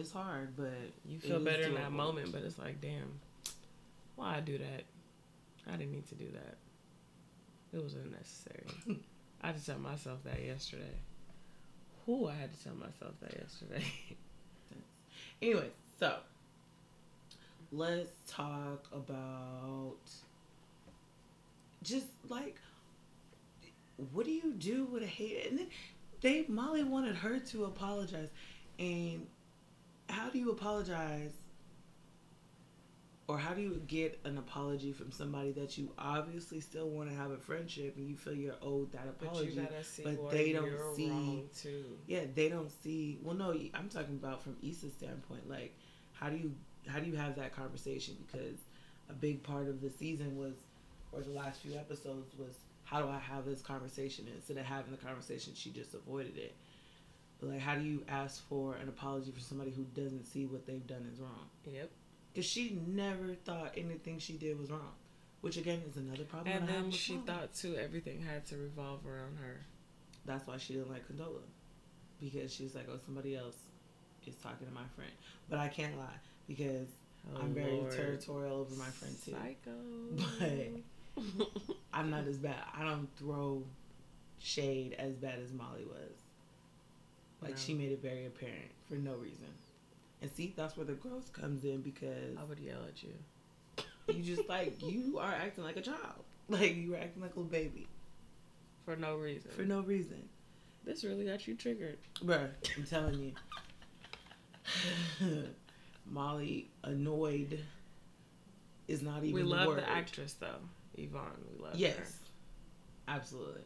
[0.00, 0.72] It's hard, but
[1.04, 3.20] You feel better in that moment, but it's like, damn,
[4.16, 4.84] why I do that?
[5.66, 6.56] I didn't need to do that.
[7.76, 9.00] It was unnecessary.
[9.42, 10.94] I had to tell myself that yesterday.
[12.06, 13.84] Who I had to tell myself that yesterday.
[15.42, 15.68] Anyway,
[16.00, 16.16] so
[17.70, 19.96] let's talk about
[21.82, 22.56] just like
[24.12, 25.48] what do you do with a hater?
[25.48, 25.66] And then
[26.20, 28.28] they Molly wanted her to apologize,
[28.78, 29.26] and
[30.08, 31.32] how do you apologize?
[33.28, 37.16] Or how do you get an apology from somebody that you obviously still want to
[37.16, 39.50] have a friendship and you feel you're owed that but apology?
[39.50, 41.84] you gotta see but where they don't see- wrong too.
[42.06, 45.76] yeah they don't see well no i'm talking about from issa's standpoint like
[46.12, 46.54] how do you
[46.86, 48.58] how do you have that conversation because
[49.10, 50.54] a big part of the season was
[51.10, 54.66] or the last few episodes was how do i have this conversation And instead of
[54.66, 56.65] having the conversation she just avoided it but
[57.42, 60.86] like how do you ask for an apology for somebody who doesn't see what they've
[60.86, 61.90] done is wrong Yep.
[62.32, 64.92] because she never thought anything she did was wrong
[65.42, 68.46] which again is another problem And that I have then she thought too everything had
[68.46, 69.60] to revolve around her.
[70.24, 71.42] That's why she didn't like Condola.
[72.20, 73.54] Because she's like, oh, somebody else
[74.26, 75.12] is talking to my friend.
[75.48, 76.18] But I can't lie
[76.48, 76.88] because
[77.32, 77.92] Oh, I'm very Lord.
[77.92, 79.32] territorial over my friend too.
[79.32, 80.72] Psycho.
[81.16, 82.56] But- I'm not as bad.
[82.76, 83.62] I don't throw
[84.40, 86.12] shade as bad as Molly was.
[87.42, 87.56] Like No.
[87.56, 89.46] she made it very apparent for no reason.
[90.22, 93.12] And see, that's where the growth comes in because I would yell at you.
[94.14, 95.98] you just like you are acting like a child.
[96.48, 97.88] Like you were acting like a little baby
[98.84, 99.50] For no reason.
[99.50, 100.28] for no reason.
[100.84, 101.98] this really got you triggered.
[102.24, 103.32] Bruh, I'm telling you.
[106.08, 107.58] Molly annoyed
[108.88, 109.78] is not even we the love word.
[109.78, 110.60] the actress though,
[110.96, 111.32] Yvonne.
[111.52, 111.78] We love her.
[111.78, 112.06] Yes, her.
[113.08, 113.62] absolutely.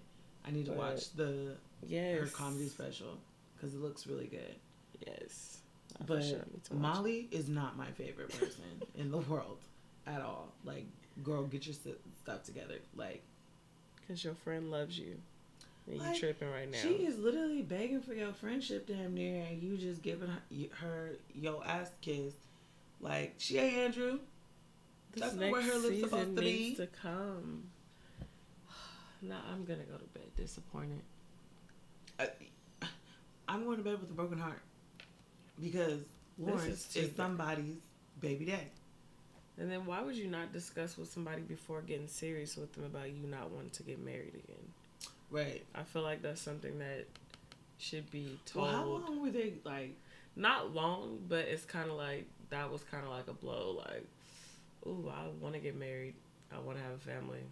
[0.46, 1.56] I need to watch the
[1.86, 2.18] Yes.
[2.20, 3.18] her comedy special
[3.60, 4.54] because it looks really good.
[5.06, 5.58] Yes.
[5.98, 9.58] For But sure need to watch Molly is not my favorite person in the world
[10.06, 10.52] at all.
[10.64, 10.86] Like,
[11.22, 12.76] girl, get your st- stuff together.
[12.96, 13.22] Like,
[14.00, 15.16] Because your friend loves you.
[15.90, 16.78] And you tripping right now.
[16.78, 20.40] she is literally begging for your friendship damn near, and you just giving her,
[20.80, 22.34] her your ass kiss.
[23.00, 24.20] Like, she ain't Andrew.
[25.12, 26.86] this that's next where her lips season supposed to needs be.
[26.86, 27.64] to come.
[29.22, 31.00] nah, I'm going to go to bed disappointed.
[32.20, 32.28] I,
[33.50, 34.60] I'm going to bed with a broken heart
[35.60, 35.98] because
[36.38, 37.76] Lawrence is is, somebody's
[38.20, 38.70] baby daddy.
[39.58, 43.10] And then why would you not discuss with somebody before getting serious with them about
[43.10, 45.10] you not wanting to get married again?
[45.30, 45.64] Right.
[45.74, 47.06] I feel like that's something that
[47.78, 48.66] should be told.
[48.66, 49.96] Well, how long were they like?
[50.36, 53.82] Not long, but it's kind of like that was kind of like a blow.
[53.84, 54.06] Like,
[54.86, 56.14] ooh, I want to get married.
[56.54, 57.42] I want to have a family.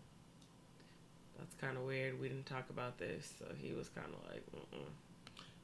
[1.37, 2.21] That's kind of weird.
[2.21, 4.87] We didn't talk about this, so he was kind of like, Mm-mm.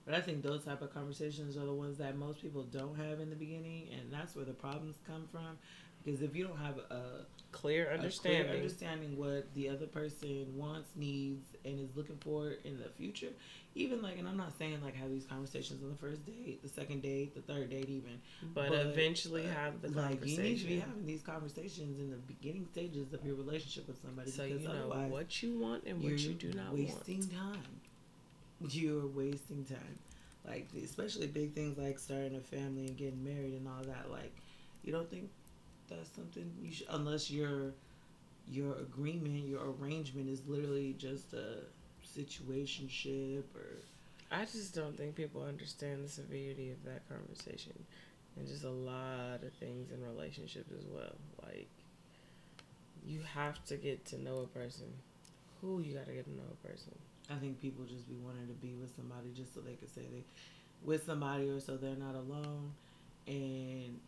[0.05, 3.21] But I think those type of conversations are the ones that most people don't have
[3.21, 5.59] in the beginning, and that's where the problems come from.
[6.05, 8.45] Because if you don't have a, clear a understanding.
[8.45, 13.31] clear understanding what the other person wants, needs, and is looking for in the future,
[13.75, 16.69] even like, and I'm not saying like have these conversations on the first date, the
[16.69, 18.21] second date, the third date, even.
[18.55, 20.45] but, but, eventually uh, have the like conversation.
[20.45, 24.01] you need to be having these conversations in the beginning stages of your relationship with
[24.03, 24.31] somebody.
[24.31, 27.33] so you know what you want and what you do not wasting want.
[27.33, 27.81] time.
[28.71, 29.99] You're wasting time.
[30.47, 34.11] Like especially big things like starting a family and getting married and all that.
[34.11, 34.35] Like
[34.83, 35.31] you don't think
[35.89, 37.73] that's something you should unless your
[38.47, 41.61] your agreement, your arrangement is literally just a
[42.07, 43.79] situationship or
[44.31, 47.73] I just don't think people understand the severity of that conversation.
[48.37, 51.15] And just a lot of things in relationships as well.
[51.45, 51.69] Like,
[53.07, 54.93] you have to get to know a person.
[55.61, 56.95] Who you got to get to know a person.
[57.31, 60.03] I think people just be wanting to be with somebody just so they could say
[60.13, 60.25] they
[60.85, 62.73] with somebody or so they're not alone
[63.27, 63.99] and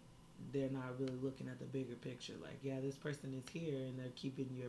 [0.53, 2.35] they're not really looking at the bigger picture.
[2.43, 4.69] Like, yeah, this person is here and they're keeping your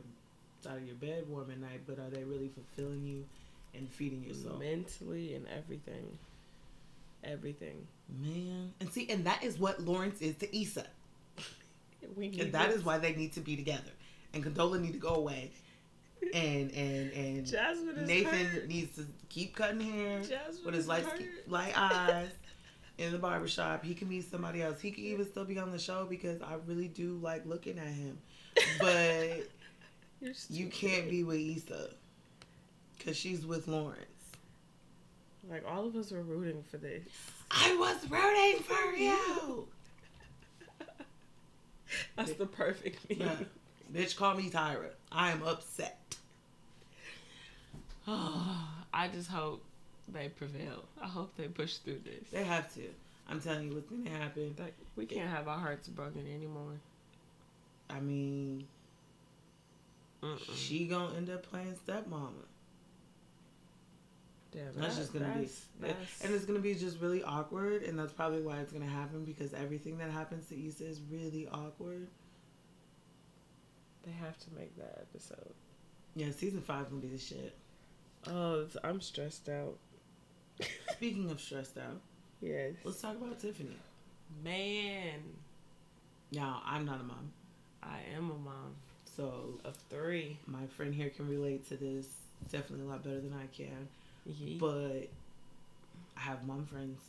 [0.63, 3.25] side of your bed warm at night, but are they really fulfilling you
[3.73, 4.57] and feeding your soul?
[4.57, 6.17] Mentally and everything.
[7.23, 7.85] Everything.
[8.23, 8.71] Man.
[8.79, 10.85] And see, and that is what Lawrence is to Issa.
[12.15, 12.77] We need And that this.
[12.77, 13.91] is why they need to be together.
[14.33, 15.51] And Condola need to go away.
[16.33, 18.67] And and and Jasmine is Nathan hurt.
[18.67, 20.19] needs to keep cutting hair.
[20.21, 21.05] Jasmine with his light,
[21.47, 22.29] light eyes
[22.97, 23.83] in the barbershop.
[23.83, 24.81] He can meet somebody else.
[24.81, 27.87] He can even still be on the show because I really do like looking at
[27.87, 28.17] him.
[28.79, 29.47] But
[30.49, 31.91] you can't be with Issa
[32.97, 34.03] because she's with Lawrence.
[35.49, 37.03] Like, all of us were rooting for this.
[37.49, 39.67] I was rooting for you.
[42.17, 43.45] That's the perfect meme.
[43.93, 44.89] Bitch, call me Tyra.
[45.11, 46.06] I am upset.
[48.93, 49.63] I just hope
[50.07, 50.85] they prevail.
[51.01, 52.29] I hope they push through this.
[52.31, 52.81] They have to.
[53.29, 54.55] I'm telling you what's gonna happen.
[54.57, 56.79] Like, we can't have our hearts broken anymore.
[57.89, 58.65] I mean,
[60.23, 60.39] Mm-mm.
[60.55, 62.31] she gonna end up playing stepmama.
[64.51, 67.83] Damn, That's that- just gonna be, that's- that's- and it's gonna be just really awkward,
[67.83, 71.47] and that's probably why it's gonna happen because everything that happens to Issa is really
[71.49, 72.07] awkward.
[74.05, 75.53] they have to make that episode.
[76.15, 77.56] Yeah, season five gonna be the shit.
[78.27, 79.77] Oh, I'm stressed out.
[80.93, 82.01] Speaking of stressed out,
[82.41, 83.77] Yes, let's talk about Tiffany.
[84.43, 85.19] man,
[86.31, 87.31] Now, I'm not a mom,
[87.81, 88.75] I am a mom
[89.15, 90.37] so of three.
[90.45, 92.07] my friend here can relate to this
[92.51, 93.87] definitely a lot better than I can.
[94.29, 94.59] Yeet.
[94.59, 95.07] But
[96.15, 96.99] I have mom friends,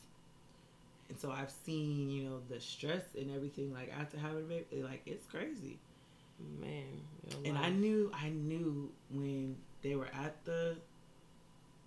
[1.11, 4.83] and so I've seen you know the stress and everything like after having a baby.
[4.83, 5.79] Like it's crazy.
[6.61, 6.85] man,
[7.45, 10.77] And I knew, I knew when they were at the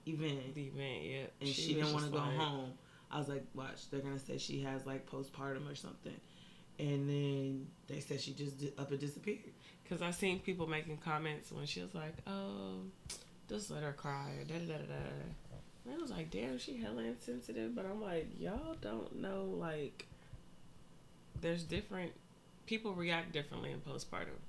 [0.07, 2.73] event the event, yeah, and she, was didn't want to go like, home.
[3.11, 6.15] I was like, watch, they're gonna say she has like postpartum or something.
[6.79, 9.39] And then they said she just di- up and disappeared.
[9.89, 12.77] Cause I seen people making comments when she was like, "Oh,
[13.49, 14.83] just let her cry." Da da da da.
[14.87, 15.57] da.
[15.83, 20.05] And I was like, "Damn, she hella insensitive." But I'm like, y'all don't know like,
[21.41, 22.13] there's different
[22.65, 24.39] people react differently in postpartum.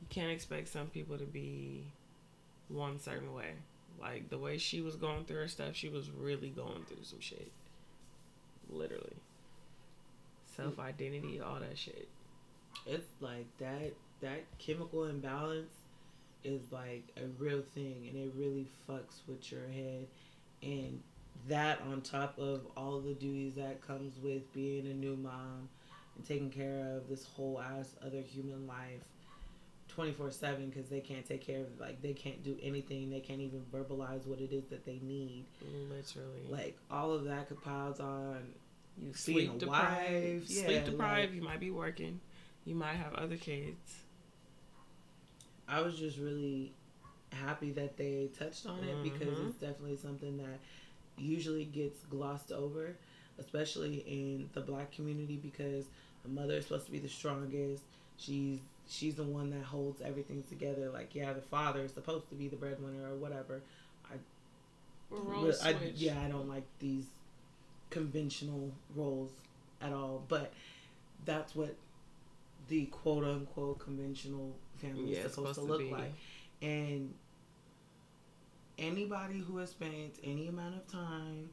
[0.00, 1.86] You can't expect some people to be
[2.68, 3.54] one certain way.
[4.00, 7.20] Like the way she was going through her stuff, she was really going through some
[7.20, 7.50] shit.
[8.68, 9.16] Literally.
[10.56, 12.08] Self identity, all that shit.
[12.86, 15.72] It's like that that chemical imbalance
[16.44, 20.06] is like a real thing and it really fucks with your head
[20.62, 21.00] and
[21.48, 25.68] that on top of all the duties that comes with being a new mom
[26.16, 29.02] and taking care of this whole ass other human life
[29.94, 33.40] 24 7 because they can't take care of like they can't do anything they can't
[33.40, 35.44] even verbalize what it is that they need
[35.88, 36.42] Literally.
[36.50, 38.38] like all of that compiles on
[39.00, 40.12] you sleep a deprived.
[40.40, 41.30] wife, yeah, sleep deprived.
[41.30, 42.20] like- you might be working.
[42.64, 44.02] You might have other kids.
[45.68, 46.72] I was just really
[47.32, 49.48] happy that they touched on it because Mhm.
[49.48, 50.58] it's definitely something that
[51.18, 52.96] usually gets glossed over,
[53.38, 55.86] especially in the black community because
[56.22, 57.82] the mother is supposed to be the strongest.
[58.16, 60.90] She's she's the one that holds everything together.
[60.90, 63.62] Like yeah, the father is supposed to be the breadwinner or whatever.
[65.10, 65.92] We're role I, switch.
[65.96, 67.04] yeah, I don't like these
[67.90, 69.30] conventional roles
[69.80, 70.24] at all.
[70.28, 70.52] But
[71.24, 71.76] that's what
[72.68, 76.12] the quote unquote conventional family Yeah, is it's supposed, to look like.
[76.62, 77.14] And
[78.78, 81.50] anybody who has spent any amount of time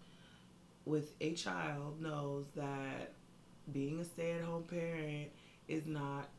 [0.85, 3.11] with a child knows that
[3.71, 5.29] being a stay at home parent
[5.67, 6.29] is not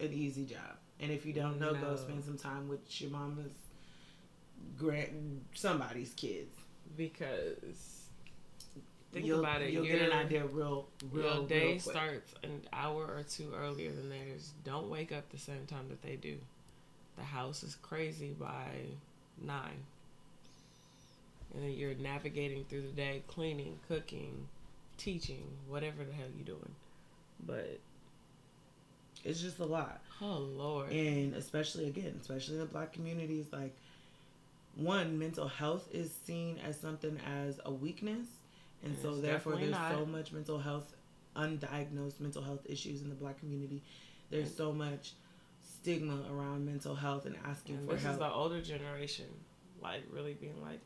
[0.00, 0.76] an easy job.
[1.00, 1.80] And if you don't know, No.
[1.80, 3.52] go spend some time with your mama's
[4.76, 6.54] grand somebody's kids.
[6.96, 8.06] because
[9.12, 9.70] think you'll, about it.
[9.70, 13.52] You'll your, get an idea real, real, your day real starts an hour or two
[13.54, 14.52] earlier than theirs.
[14.64, 16.38] Don't wake up the same time that they do.
[17.16, 18.66] The house is crazy by
[19.40, 19.84] nine.
[21.54, 24.48] And then you're navigating through the day, cleaning, cooking,
[24.98, 26.74] teaching, whatever the hell you're doing.
[27.44, 27.80] But
[29.24, 30.00] It's just a lot.
[30.20, 33.76] oh lord, and especially again especially in the black communities like
[34.74, 38.26] one mental health is seen as something as a weakness
[38.82, 40.94] and And so therefore there's so much mental health
[41.36, 43.82] undiagnosed mental health issues in the black community
[44.30, 45.12] there's so much
[45.62, 49.26] stigma around mental health and asking and for this help is the older generation,
[49.80, 50.80] like really being like,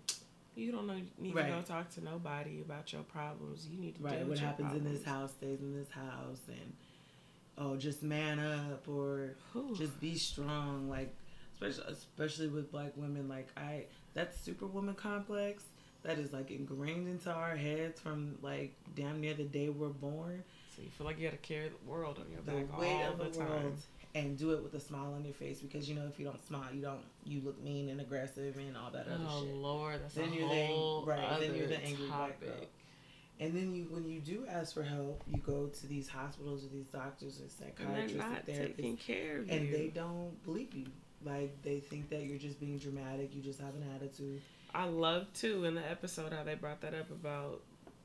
[0.54, 1.46] you don't know, need Right.
[1.46, 3.66] to go talk to nobody about your problems.
[3.66, 6.72] You need to right deal what happens in this house stays in this house and
[7.58, 9.74] oh just man up or Whew.
[9.76, 11.14] just be strong like
[11.54, 13.84] especially especially with black women like i
[14.14, 15.64] that superwoman complex
[16.02, 20.42] that is like ingrained into our heads from like damn near the day we're born
[20.76, 23.02] So you feel like you got to carry the world on your the back weight
[23.04, 23.48] all of the, the time.
[23.48, 23.74] world
[24.14, 26.44] and do it with a smile on your face because you know if you don't
[26.46, 29.58] smile you don't you look mean and aggressive and all that other Oh shit Oh
[29.58, 32.48] Lord, that's Then a you're the whole right, other then you're the angry black topic.
[32.58, 32.66] girl.
[33.40, 36.68] And then you when you do ask for help you go to these hospitals or
[36.68, 39.76] these doctors or And psychiatrists not therapists taking care of and you.
[39.76, 40.86] they don't believe you.
[41.24, 43.34] Like they think that you're just being dramatic.
[43.34, 44.40] You just have an attitude.
[44.74, 47.60] I love too in the episode how they brought that up about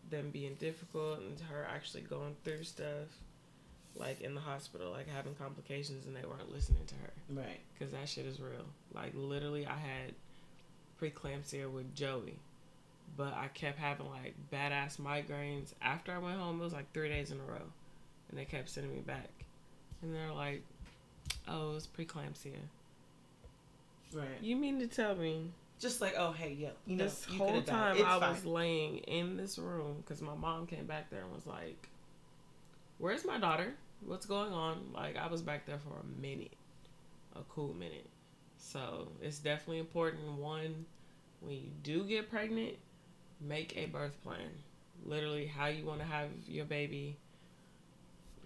[0.09, 3.07] them being difficult and her actually going through stuff,
[3.95, 7.11] like in the hospital, like having complications, and they weren't listening to her
[7.41, 7.59] Right.
[7.73, 8.65] because that shit is real.
[8.93, 10.13] Like literally, I had
[11.01, 12.37] preeclampsia with Joey,
[13.15, 16.59] but I kept having like badass migraines after I went home.
[16.59, 17.61] It was like three days in a row,
[18.29, 19.29] and they kept sending me back,
[20.01, 20.63] and they're like,
[21.47, 22.57] "Oh, it was preeclampsia."
[24.13, 24.41] Right.
[24.41, 27.61] You mean to tell me Just like oh hey yeah you know this you whole
[27.61, 28.29] time It's I fine.
[28.31, 31.89] was laying in this room because my mom came back there and was like,
[32.97, 33.73] "Where's my daughter?
[34.05, 36.53] What's going on?" Like I was back there for a minute,
[37.35, 38.07] a cool minute.
[38.57, 40.33] So it's definitely important.
[40.39, 40.85] One,
[41.41, 42.75] when you do get pregnant,
[43.41, 44.49] make a birth plan.
[45.05, 47.17] Literally, how you want to have your baby.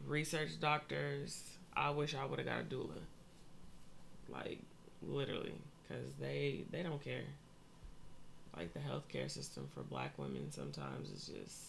[0.06, 1.44] Research doctors.
[1.76, 3.00] I wish I would have got a doula.
[4.30, 4.60] Like
[5.02, 5.54] literally,
[5.88, 7.24] because they they don't care
[8.56, 11.62] like the healthcare system for black women sometimes is just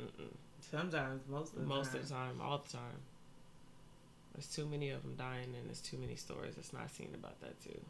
[0.00, 0.28] mm-mm.
[0.70, 2.00] Sometimes most of the most time.
[2.00, 3.00] of the time, all the time.
[4.34, 7.40] There's too many of them dying, and there's too many stories that's not seen about
[7.40, 7.80] that too.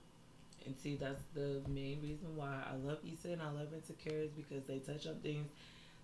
[0.67, 4.63] And see that's the main reason why I love Issa and I love Insecures because
[4.65, 5.49] they touch on things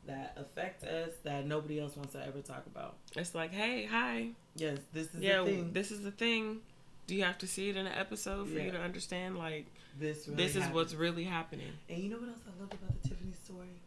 [0.07, 2.95] that affect us that nobody else wants to ever talk about.
[3.17, 5.73] It's like, hey, hi, Yes, this is yeah, the thing.
[5.73, 6.61] this is the thing.
[7.07, 8.65] Do you have to see it in an episode for Yeah.
[8.67, 9.37] you to understand?
[9.37, 9.67] Like,
[9.99, 11.73] this really this is what's really happening.
[11.89, 13.81] And you know what else I loved about the Tiffany story?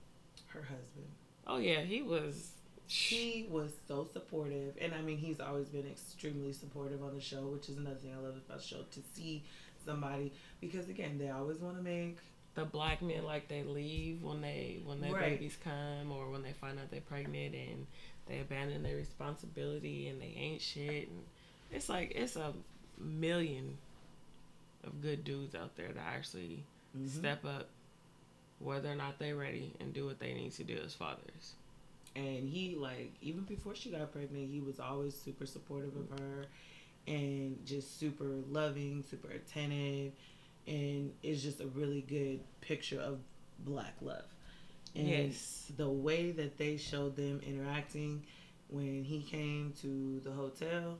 [0.47, 1.07] Her husband.
[1.47, 2.51] Oh yeah, he was.
[2.87, 7.41] He was so supportive, and I mean, he's always been extremely supportive on the show,
[7.47, 9.43] which is another thing I love about the show to see
[9.85, 12.17] somebody because again, they always want to make
[12.55, 15.31] the black men like they leave when they when their Right.
[15.37, 17.85] babies come or when they find out they're pregnant and
[18.25, 21.23] they abandon their responsibility and they ain't shit and
[21.71, 22.53] it's like it's a
[22.97, 23.77] million
[24.83, 26.63] of good dudes out there that actually
[26.97, 27.07] Mhm.
[27.09, 27.69] step up
[28.59, 31.55] whether or not they're ready and do what they need to do as fathers
[32.15, 36.45] And he like even before she got pregnant, he was always super supportive of her,
[37.09, 40.13] and just super loving, super attentive,
[40.67, 43.19] and it's just a really good picture of
[43.59, 44.25] black love.
[44.95, 45.71] And Yes.
[45.75, 48.25] the way that they showed them interacting
[48.69, 50.99] when he came to the hotel,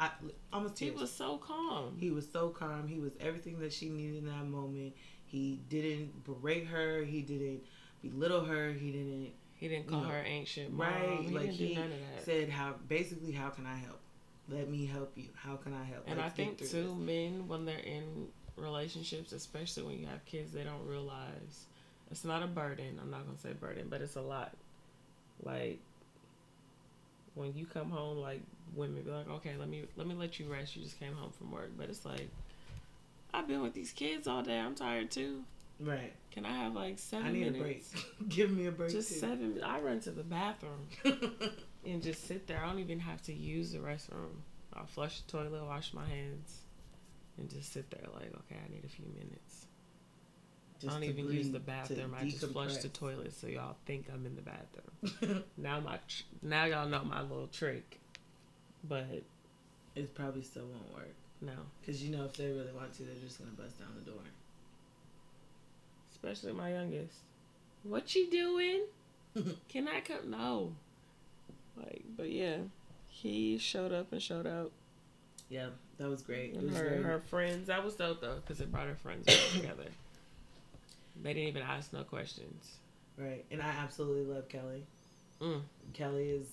[0.00, 0.10] I
[0.52, 1.96] almost He was so calm.
[1.98, 2.86] He was so calm.
[2.86, 4.94] He was everything that she needed in that moment.
[5.26, 7.02] He didn't berate her.
[7.04, 7.64] He didn't
[8.02, 8.72] belittle her.
[8.72, 10.08] He didn't He didn't call No.
[10.08, 10.72] her ancient.
[10.72, 10.86] Mom.
[10.86, 12.24] right He like didn't he do none of that.
[12.24, 13.97] said how basically how can I help?
[14.50, 15.28] Let me help you.
[15.34, 16.04] How can I help?
[16.06, 16.92] And I Let's get think too, this.
[16.94, 21.66] men when they're in relationships, especially when you have kids, they don't realize
[22.10, 22.98] it's not a burden.
[23.00, 24.52] I'm not gonna say burden, but it's a lot.
[25.42, 25.78] Like
[27.34, 28.40] when you come home, like
[28.74, 30.76] women be like, okay, let me let me let you rest.
[30.76, 32.28] You just came home from work, but it's like
[33.34, 34.58] I've been with these kids all day.
[34.58, 35.42] I'm tired too.
[35.80, 36.12] Right.
[36.32, 37.92] Can I have like seven I need minutes?
[37.92, 38.28] a break.
[38.30, 39.18] Give me a break Just too.
[39.18, 39.60] seven.
[39.62, 40.88] I run to the bathroom
[41.88, 42.60] and just sit there.
[42.62, 44.42] I don't even have to use the restroom.
[44.74, 46.60] I'll flush the toilet, wash my hands,
[47.36, 49.66] and just sit there like, okay, I need a few minutes.
[50.80, 52.14] Just I don't even use the bathroom.
[52.16, 55.44] I just flush the toilet so y'all think I'm in the bathroom.
[55.56, 57.98] now my tr- now y'all know my little trick,
[58.84, 59.06] but
[59.96, 63.14] it probably still won't work no, because you know if they really want to, they're
[63.22, 64.20] just gonna bust down the door.
[66.10, 67.14] especially my youngest.
[67.84, 68.82] What you doing?
[69.68, 70.30] Can I come?
[70.30, 70.72] No.
[71.78, 72.56] Like, but yeah,
[73.08, 74.72] he showed up and showed out.
[75.48, 75.68] Yeah,
[75.98, 76.54] that was great.
[76.54, 79.26] And was her, very, her friends, that was dope though, because it brought her friends
[79.52, 79.88] together.
[81.22, 82.76] They didn't even ask no questions.
[83.16, 84.84] right, and I absolutely love Kelly.
[85.40, 85.62] Mm.
[85.94, 86.46] Kelly is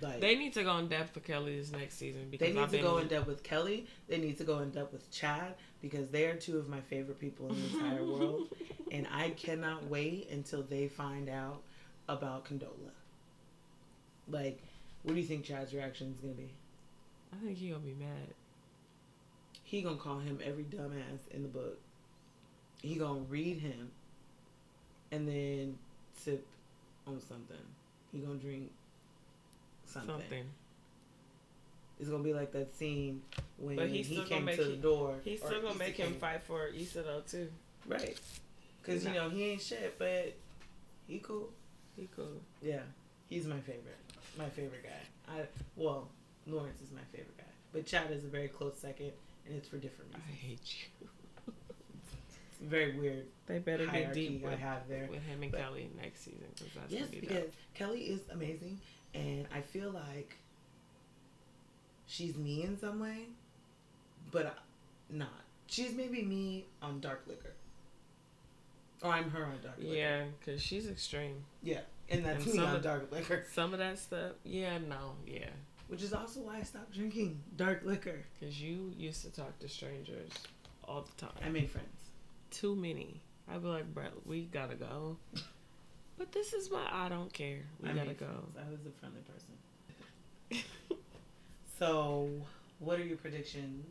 [0.00, 2.60] like They need to go in depth for Kelly this next season because They need
[2.60, 3.86] I've to go in depth with Kelly.
[4.08, 7.18] They need to go in depth with Chad because they are two of my favorite
[7.18, 8.48] people in the entire world.
[8.92, 11.62] And I cannot wait until they find out
[12.10, 12.90] about Condola.
[14.28, 14.62] Like,
[15.02, 16.50] what do you think Chad's reaction is gonna be?
[17.32, 18.34] I think he gonna be mad.
[19.64, 21.78] He gonna call him every dumbass in the book.
[22.82, 23.90] He gonna read him,
[25.10, 25.78] and then
[26.14, 26.46] sip
[27.06, 27.56] on something.
[28.12, 28.70] He gonna drink
[29.86, 30.10] something.
[30.16, 30.44] Something.
[32.00, 33.22] It's gonna be like that scene
[33.58, 35.14] when he came make to the it- door.
[35.24, 36.20] He's still gonna Issa make him came.
[36.20, 37.48] fight for Issa though too.
[37.86, 38.18] Right.
[38.80, 40.34] Because, you know, he ain't shit, but
[41.06, 41.50] he cool.
[41.96, 42.40] He cool.
[42.60, 42.80] Yeah.
[43.28, 43.96] He's my favorite.
[44.38, 45.32] My favorite guy.
[45.34, 46.08] I Well,
[46.46, 47.44] Lawrence is my favorite guy.
[47.72, 49.12] But Chad is a very close second,
[49.46, 50.24] and it's for different reasons.
[50.30, 50.74] I hate
[51.46, 51.54] you.
[52.60, 55.08] Very weird They better get hierarchy deep I with, have there.
[55.10, 57.52] with him and But- Kelly next season because that's Yes, be because dope.
[57.74, 58.80] Kelly is amazing,
[59.14, 60.36] and I feel like
[62.06, 63.26] she's me in some way,
[64.30, 64.56] but
[65.10, 65.42] not.
[65.66, 67.52] She's maybe me on dark liquor.
[69.02, 69.92] Or I'm her on dark liquor.
[69.96, 71.44] Yeah, because she's extreme.
[71.64, 71.80] Yeah.
[72.12, 73.44] And that's And me some on of- dark liquor.
[73.52, 75.48] Some of that stuff, yeah, no, yeah.
[75.88, 78.22] Which is also why I stopped drinking dark liquor.
[78.38, 80.30] Because you used to talk to strangers
[80.84, 81.34] all the time.
[81.44, 81.88] I made friends.
[82.50, 83.20] Too many.
[83.50, 85.16] I'd be like, bro, we gotta go.
[86.18, 87.60] But this is why I don't care.
[87.80, 88.26] We I gotta go.
[88.26, 88.58] friends.
[88.58, 90.64] I was a friendly person.
[91.78, 92.28] So,
[92.78, 93.86] what are your predictions?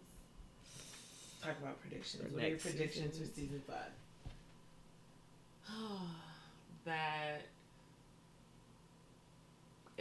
[1.44, 2.24] Talk about predictions.
[2.24, 3.28] For what are your predictions season?
[3.28, 3.92] for season five?
[6.86, 7.42] that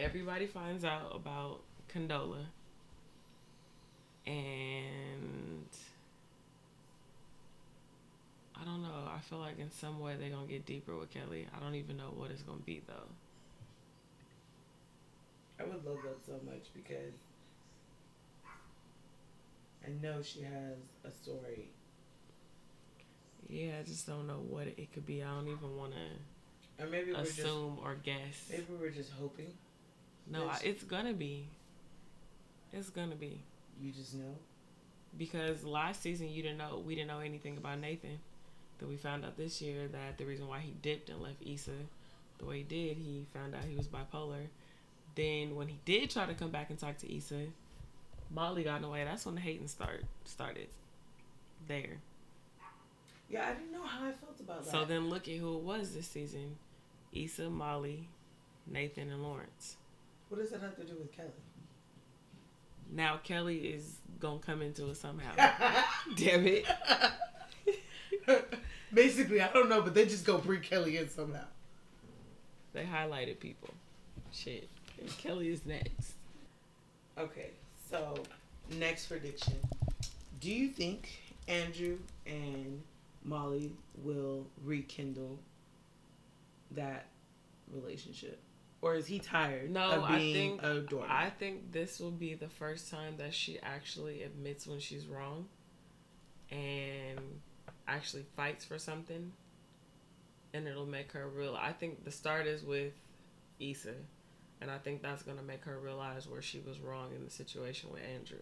[0.01, 1.61] everybody finds out about
[1.93, 2.45] Condola
[4.27, 5.67] and
[8.61, 9.09] I don't know.
[9.15, 11.47] I feel like in some way they're gonna get deeper with Kelly.
[11.57, 13.09] I don't even know what it's gonna be though.
[15.59, 17.13] I would love that so much because
[19.87, 21.69] I know she has a story.
[23.49, 25.23] Yeah, I just don't know what it could be.
[25.23, 28.47] I don't even want to Or maybe we're just assume or guess.
[28.51, 29.53] maybe we're just hoping.
[30.31, 31.47] No, I, it's gonna be.
[32.73, 33.43] It's gonna be
[33.81, 34.37] You just know.
[35.19, 38.19] because last season you didn't know we didn't know anything about Nathan.
[38.79, 41.73] That we found out this year that the reason why he dipped and left Issa
[42.39, 44.47] the way he did, he found out he was bipolar.
[45.15, 47.47] Then when he did try to come back and talk to Issa,
[48.31, 49.05] Molly got in the way.
[49.05, 50.69] That's when the hating start started.
[51.69, 51.99] There.
[53.29, 54.71] Yeah, I didn't know how I felt about that.
[54.71, 56.57] So then look at who it was this season:
[57.13, 58.09] Issa, Molly,
[58.67, 59.77] Nathan, and Lawrence.
[60.31, 61.29] What does that have to do with Kelly?
[62.91, 65.33] Now Kelly is gonna come into it somehow.
[66.17, 66.67] Damn it.
[68.95, 71.45] Basically, I don't know, but they just go bring Kelly in somehow.
[72.73, 73.75] They highlighted people.
[74.33, 74.69] Shit.
[75.01, 76.15] And Kelly is next.
[77.19, 77.51] Okay,
[77.91, 78.15] so
[78.79, 79.55] next prediction.
[80.41, 81.11] Do you think
[81.49, 82.81] Andrew and
[83.25, 83.73] Molly
[84.03, 85.39] will rekindle
[86.73, 87.07] that
[87.73, 88.41] relationship?
[88.83, 90.63] Or is he tired No, I think-?
[90.65, 95.49] I think this will be the first time that she actually admits when she's wrong
[96.51, 97.19] and
[97.87, 99.33] actually fights for something
[100.53, 101.57] and it'll make her real.
[101.57, 102.93] I think the start is with
[103.61, 103.95] Issa,
[104.61, 107.91] and I think that's gonna make her realize where she was wrong in the situation
[107.93, 108.39] with Andrew.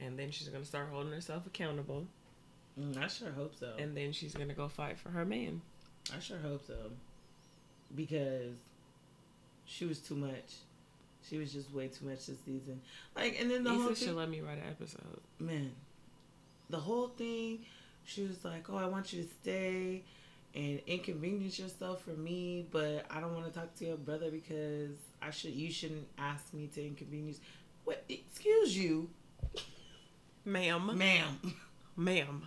[0.00, 2.06] And then she's gonna start holding herself accountable,
[2.78, 3.76] Mm, I sure hope so.
[3.78, 5.62] and then she's gonna go fight for her man.
[6.14, 6.90] I sure hope so.
[7.94, 8.56] Because
[9.64, 10.56] she was too much.
[11.28, 12.80] She was just way too much this season.
[13.16, 15.20] Like, and then the whole Issa thing, should let me write an episode.
[15.38, 15.72] man,
[16.68, 17.60] the whole thing,
[18.04, 20.02] she was like, "Oh, I want you to stay
[20.54, 24.96] and inconvenience yourself for me, but I don't want to talk to your brother because
[25.22, 25.52] I should.
[25.52, 27.40] You shouldn't ask me to inconvenience.
[27.84, 28.04] What?
[28.08, 29.08] Excuse you,
[30.44, 30.96] Ma'am.
[30.96, 31.54] ma'am.
[31.96, 32.42] Ma'am.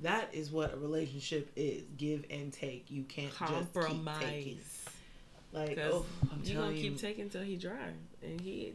[0.00, 2.90] That is what a relationship is: give and take.
[2.90, 4.58] You can't just keep taking.
[5.52, 7.92] Like, oh, I'm you gonna telling you, keep taking till he dry,
[8.22, 8.74] and he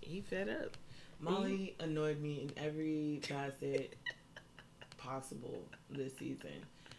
[0.00, 0.76] he fed up.
[1.20, 3.94] Molly annoyed me in every facet
[4.96, 6.50] possible this season.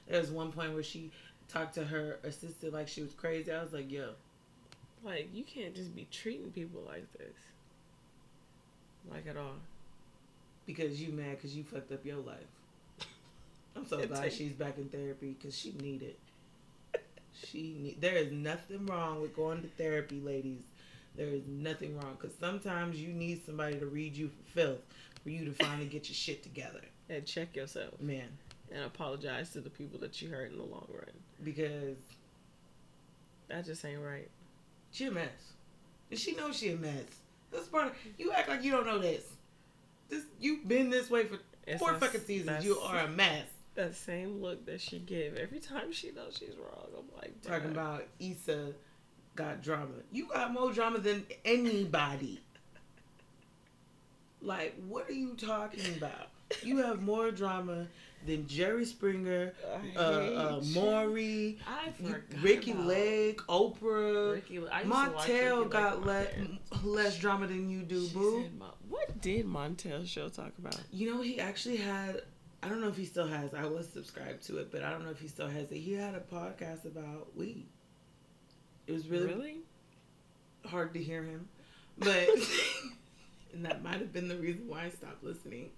[0.07, 1.11] There was one point where she
[1.47, 3.51] talked to her assistant like she was crazy.
[3.51, 4.11] I was like, yo,
[5.03, 7.36] Like you can't just be treating people like this.
[9.09, 9.57] Like at all.
[10.65, 12.49] because you mad because you fucked up your life.
[13.76, 16.19] I'm so glad she's back in therapy because she need it.
[17.43, 18.01] She need.
[18.01, 20.61] There is nothing wrong with going to therapy, ladies.
[21.15, 24.81] There is nothing wrong because sometimes you need somebody to read you for filth
[25.23, 28.27] for you to finally get your shit together, And check yourself man.
[28.71, 31.09] and apologize to the people that you hurt in the long run.
[31.43, 31.97] Because
[33.47, 34.29] That just ain't right.
[34.91, 35.53] She a mess.
[36.11, 37.05] And she knows she a mess.
[37.51, 39.23] This part of, you act like you don't know this.
[40.09, 42.63] This you've been this way for It's four fucking seasons.
[42.63, 43.47] You are a mess.
[43.76, 46.88] That same look that she give every time she knows she's wrong.
[46.97, 48.73] I'm like, Talking about Issa
[49.36, 49.91] got drama.
[50.11, 52.39] You got more drama than anybody.
[54.41, 56.28] Like, what are you talking about?
[56.61, 57.88] You have more drama
[58.28, 59.53] than Jerry Springer,
[59.95, 60.61] uh, uh.
[60.76, 61.57] Maury,
[62.41, 64.34] Ricki Lake, Oprah.
[64.36, 66.30] Ricky, I used Ricky Montel got with
[66.84, 68.43] le- less drama than you do, She boo.
[68.43, 68.51] said,
[68.88, 70.80] what did Montel show talk about?
[70.91, 72.21] You know, he actually had.
[72.64, 73.53] I don't know if he still has.
[73.53, 75.78] I was subscribed to it, but I don't know if he still has it.
[75.78, 77.68] He had a podcast about weed.
[78.88, 79.58] It was really, really?
[80.66, 81.47] hard to hear him,
[81.97, 82.28] but
[83.53, 85.72] and that might have been the reason why I stopped listening.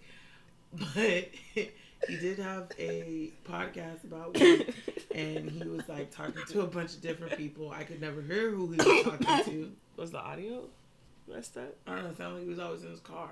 [0.74, 4.74] But he did have a podcast about weed,
[5.16, 7.72] and he was like talking to a bunch of different people.
[7.72, 9.72] I could never hear who he was talking to.
[9.96, 10.64] Was the audio
[11.28, 11.76] messed up?
[11.88, 12.10] I don't know.
[12.10, 13.32] It sounded like he was always in his car.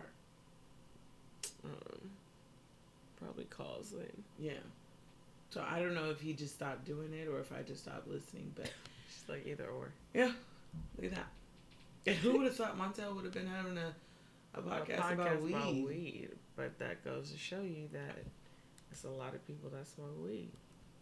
[1.64, 2.10] Um,
[3.18, 4.24] probably calls in.
[4.46, 4.52] Yeah.
[5.50, 8.08] So I don't know if he just stopped doing it or if I just stopped
[8.08, 8.70] listening, but
[9.10, 9.92] She's like either or.
[10.14, 10.32] yeah,
[10.98, 11.28] look at that.
[12.08, 13.94] And who would have thought Montel would have been having a,
[14.54, 15.54] a podcast, about, weed?
[15.56, 16.30] about weed.
[16.56, 18.18] But that goes to show you that
[18.92, 20.50] it's a lot of people that smoke weed.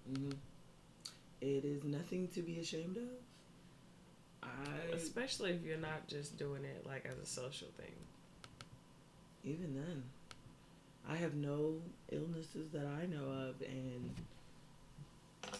[0.07, 0.29] hmm
[1.41, 3.03] It is nothing to be ashamed of.
[4.43, 7.93] I Especially if you're not just doing it like as a social thing.
[9.43, 10.03] even then,
[11.09, 11.75] I have no
[12.11, 14.09] illnesses that I know of, and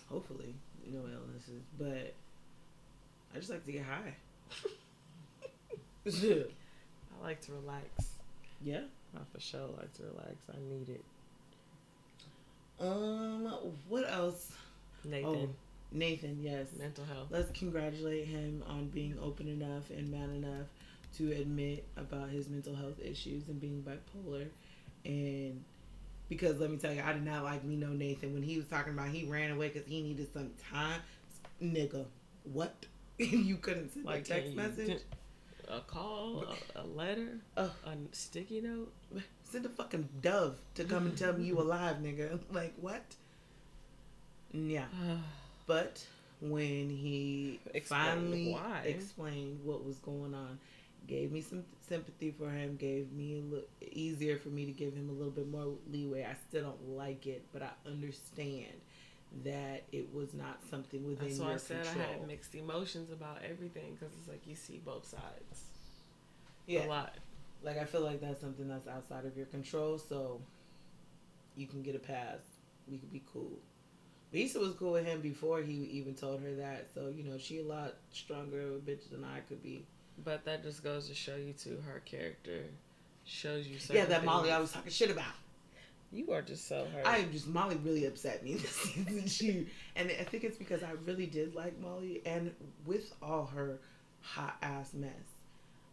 [0.09, 0.55] hopefully
[0.91, 1.63] no illnesses.
[1.77, 2.13] But
[3.33, 4.15] I just like to get high.
[6.07, 7.87] I like to relax.
[8.63, 8.81] yeah.
[9.15, 10.35] I for sure like to relax.
[10.49, 11.03] I need it.
[12.79, 13.53] Um.
[13.87, 14.51] What else?
[15.05, 15.53] Nathan,
[15.91, 16.39] Nathan.
[16.41, 16.67] Yes.
[16.77, 17.27] mental health.
[17.29, 20.67] Let's congratulate him on being open enough and man enough
[21.17, 24.47] to admit about his mental health issues and being bipolar.
[25.05, 25.63] And
[26.29, 28.65] because let me tell you, I did not like me no Nathan when he was
[28.67, 31.01] talking about he ran away because he needed some time.
[31.61, 32.05] Nigga,
[32.51, 32.85] what?
[33.17, 35.01] you couldn't send Like a text message?
[35.69, 36.45] a call,
[36.75, 37.71] a, a letter, Oh.
[37.85, 38.91] a sticky note.
[39.43, 42.39] Send a fucking dove to come and tell me you alive, nigga.
[42.51, 43.03] Like what?
[44.55, 44.85] Mm, yeah.
[45.67, 46.05] But
[46.41, 48.81] when he Explain finally why.
[48.83, 50.59] explained what was going on,
[51.07, 54.93] gave me some sympathy for him, gave me a little easier for me to give
[54.93, 56.23] him a little bit more leeway.
[56.23, 58.73] I still don't like it, but I understand
[59.43, 62.05] that it was not something within That's your why I said control.
[62.07, 65.63] I had mixed emotions about everything because it's like you see both sides
[66.67, 67.15] yeah, a lot.
[67.63, 70.41] like I feel like that's something that's outside of your control, so
[71.55, 72.39] you can get a pass.
[72.89, 73.59] We could be cool.
[74.31, 77.59] Issa was cool with him before he even told her that, so you know she
[77.59, 79.85] a lot stronger of a bitch than I could be.
[80.23, 82.63] But that just goes to show you too her character
[83.25, 83.77] shows you.
[83.91, 84.55] Yeah, that Molly things.
[84.55, 85.33] I was talking shit about.
[86.11, 87.05] You are just so hurt.
[87.05, 89.27] I just Molly really upset me this season.
[89.27, 92.53] She and I think it's because I really did like Molly, and
[92.85, 93.79] with all her
[94.21, 95.11] hot ass mess,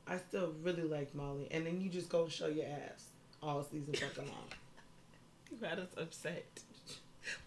[0.06, 1.48] I still really liked Molly.
[1.50, 3.04] And then you just go show your ass
[3.42, 4.48] all season fucking long.
[5.50, 6.44] you had us upset.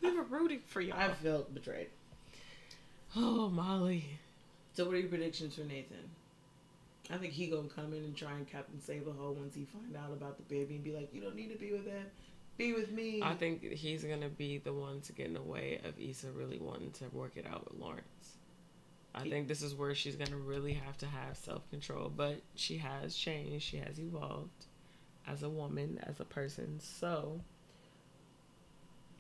[0.02, 0.94] We were rooting for you.
[0.96, 1.88] I felt betrayed.
[3.16, 4.06] Oh, Molly.
[4.74, 6.10] So, what are your predictions for Nathan?
[7.10, 9.66] I think he gonna come in and try and Captain Save a Hoe once he
[9.66, 12.06] find out about the baby and be like, "You don't need to be with him,
[12.58, 15.82] be with me." I think he's gonna be the one to get in the way
[15.84, 18.38] of Issa really wanting to work it out with Lawrence.
[19.14, 22.42] I He- think this is where she's gonna really have to have self control, but
[22.56, 23.66] she has changed.
[23.66, 24.66] She has evolved
[25.28, 26.80] as a woman, as a person.
[26.80, 27.42] So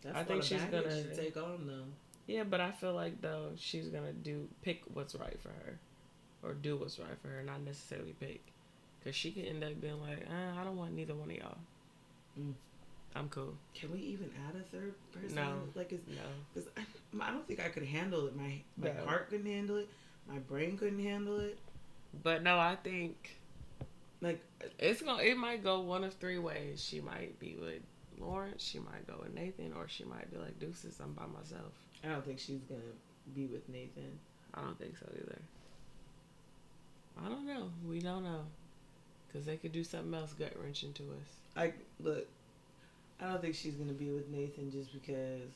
[0.02, 1.86] That's I think she's gonna- to take on though.
[2.28, 5.80] yeah, but I feel like though she's gonna do pick what's right for her,
[6.44, 8.42] or do what's right for her, not necessarily pick,
[9.00, 11.58] because she could end up being like, uh, I don't want neither one of y'all.
[12.40, 12.54] Mm.
[13.16, 13.54] I'm cool.
[13.76, 15.36] Can we even add a third person?
[15.36, 15.54] No.
[15.76, 16.16] like, is No.
[16.54, 16.82] because I,
[17.24, 18.36] I don't think I could handle it.
[18.36, 19.06] My my No.
[19.06, 19.88] heart couldn't handle it.
[20.28, 21.60] My brain couldn't handle it.
[22.24, 23.38] But no, I think
[24.22, 24.42] Like,
[24.80, 25.22] It's gonna.
[25.22, 26.84] It might go one of three ways.
[26.84, 27.82] She might be with
[28.20, 28.64] Lawrence.
[28.64, 31.00] She might go with Nathan, or she might be like Deuces.
[31.00, 31.74] I'm by myself.
[32.04, 32.82] I don't think she's gonna
[33.36, 34.18] be with Nathan.
[34.56, 35.40] I don't think so either.
[37.22, 37.70] I don't know.
[37.88, 38.42] We don't know,
[39.32, 41.30] cause they could do something else gut wrenching to us.
[41.56, 42.28] I look.
[43.22, 45.52] I don't think she's gonna be with Nathan just because.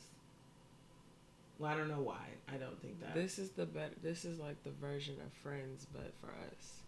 [1.58, 2.24] Well, I don't know why.
[2.52, 3.14] I don't think that.
[3.14, 3.94] This is the better.
[4.02, 6.82] This is like the version of Friends, but for us.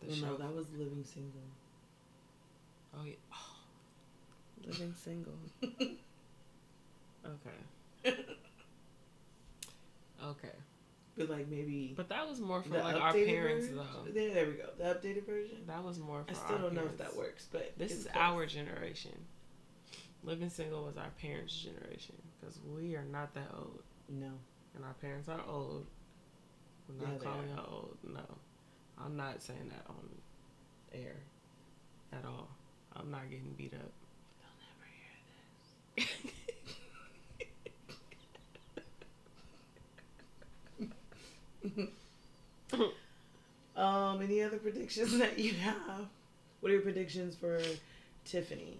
[0.00, 0.26] The Well, show.
[0.26, 1.40] no, that was Living Single.
[2.98, 3.14] oh yeah.
[3.32, 3.56] Oh,
[4.66, 5.32] living single.
[7.26, 8.14] Okay.
[10.24, 10.52] Okay.
[11.16, 13.78] But like maybe But that was more for like our parents version?
[14.04, 14.12] though.
[14.12, 14.68] There, there we go.
[14.78, 15.58] The updated version.
[15.66, 18.14] That was more for I still don't know if that works, but This is close.
[18.16, 19.12] our generation.
[20.22, 24.32] Living single was our parents' generation because we are not that old, No.
[24.74, 25.86] and our parents are old.
[26.88, 27.96] We're not Yeah, calling her old.
[28.02, 28.24] No,
[28.98, 30.08] I'm not saying that on
[30.92, 31.16] air
[32.12, 32.48] at all.
[32.94, 33.92] I'm not getting beat up.
[34.40, 36.32] They'll never hear this.
[43.76, 46.06] um, any other predictions that you have?
[46.60, 47.60] What are your predictions for
[48.24, 48.78] Tiffany?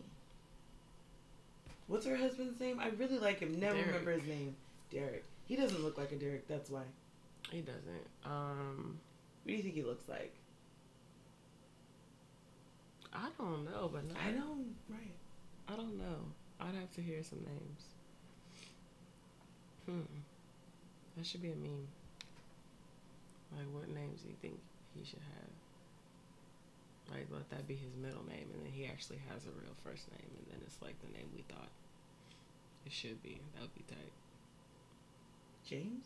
[1.88, 2.80] What's her husband's name?
[2.80, 3.60] I really like him.
[3.60, 3.86] Never Derek.
[3.88, 4.56] remember his name.
[4.90, 5.24] Derek.
[5.46, 6.48] He doesn't look like a Derek.
[6.48, 6.82] That's why.
[7.50, 8.06] He doesn't.
[8.24, 8.98] Um,
[9.44, 10.34] What do you think he looks like?
[13.12, 14.56] I don't know, but not, I know,
[14.90, 15.14] right?
[15.68, 16.16] I don't know.
[16.60, 17.82] I'd have to hear some names.
[19.86, 20.00] Hmm.
[21.16, 21.86] That should be a meme.
[23.56, 24.60] Like, what names do you think
[24.94, 25.50] he should have?
[27.16, 30.10] Like, let that be his middle name, and then he actually has a real first
[30.12, 31.70] name, and then it's like the name we thought
[32.84, 33.40] it should be.
[33.54, 34.12] That would be tight.
[35.64, 36.04] James?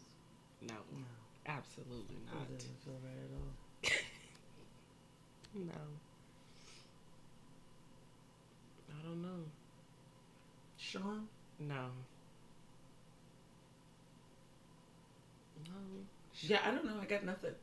[0.62, 1.05] No, No,
[1.46, 2.48] absolutely that not.
[2.59, 3.53] doesn't feel right at all.
[5.53, 5.82] No.
[8.88, 9.42] I don't know.
[10.78, 11.26] Sean?
[11.59, 11.86] No.
[16.43, 16.95] Yeah, I don't know.
[17.01, 17.55] I got nothing.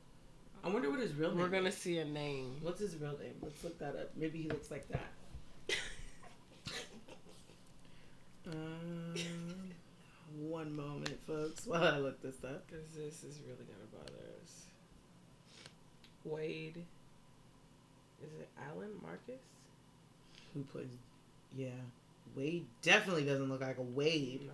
[0.63, 1.39] I wonder what his real name.
[1.39, 1.77] We're gonna is.
[1.77, 2.57] see a name.
[2.61, 3.35] What's his real name?
[3.41, 4.11] Let's look that up.
[4.15, 5.11] Maybe he looks like that.
[8.49, 9.13] Um,
[10.39, 12.65] one moment, folks, while I look this up.
[12.65, 14.63] Because this is really gonna bother us.
[16.23, 16.77] Wade.
[18.23, 19.41] Is it Alan Marcus?
[20.53, 20.87] Who plays?
[21.57, 21.69] Yeah,
[22.35, 24.43] Wade definitely doesn't look like a Wade.
[24.47, 24.53] No.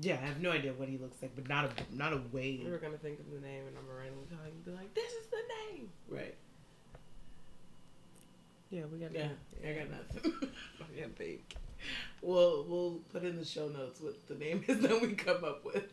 [0.00, 2.62] Yeah, I have no idea what he looks like, but not a not a Wade.
[2.64, 4.70] We were gonna think of the name, and I'm gonna randomly call you and be
[4.70, 5.42] like, "This is the
[5.76, 6.34] name." Right.
[8.70, 9.12] Yeah, we got.
[9.12, 9.28] Yeah,
[9.62, 10.48] I got nothing.
[10.96, 11.40] Yeah, big.
[12.22, 15.64] we'll we'll put in the show notes what the name is that we come up
[15.64, 15.92] with.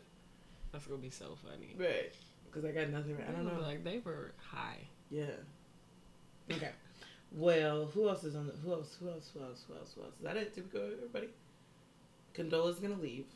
[0.72, 1.76] That's gonna be so funny.
[1.78, 2.12] Right.
[2.46, 3.16] Because I got nothing.
[3.26, 3.60] I don't know.
[3.60, 4.88] Like they were high.
[5.10, 5.26] Yeah.
[6.50, 6.70] Okay.
[7.30, 8.54] Well, who else is on the?
[8.54, 8.96] Who else?
[8.98, 9.30] Who else?
[9.34, 9.64] Who else?
[9.68, 9.92] Who else?
[9.94, 10.14] Who else?
[10.14, 10.54] Is that it?
[10.54, 11.28] Did we go, everybody?
[12.34, 13.26] Condola's gonna leave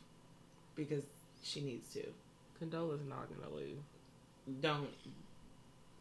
[0.75, 1.03] because
[1.43, 2.03] she needs to.
[2.59, 3.77] Condola's not gonna leave.
[4.61, 4.89] Don't.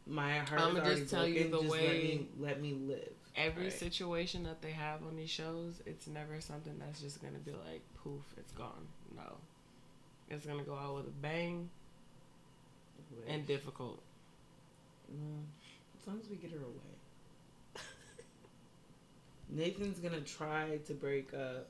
[0.07, 1.51] My heart is already just tell you broken.
[1.53, 3.13] the just way- Let me, let me live.
[3.35, 3.73] Every Right.
[3.73, 7.81] situation that they have on these shows, it's never something that's just gonna be like
[8.03, 8.87] poof, it's gone.
[9.17, 9.37] No,
[10.29, 11.71] it's gonna go out with a bang
[13.27, 14.03] and difficult.
[15.11, 15.45] Mm,
[16.01, 17.77] as long as we get her away.
[19.49, 21.69] Nathan's gonna try to break up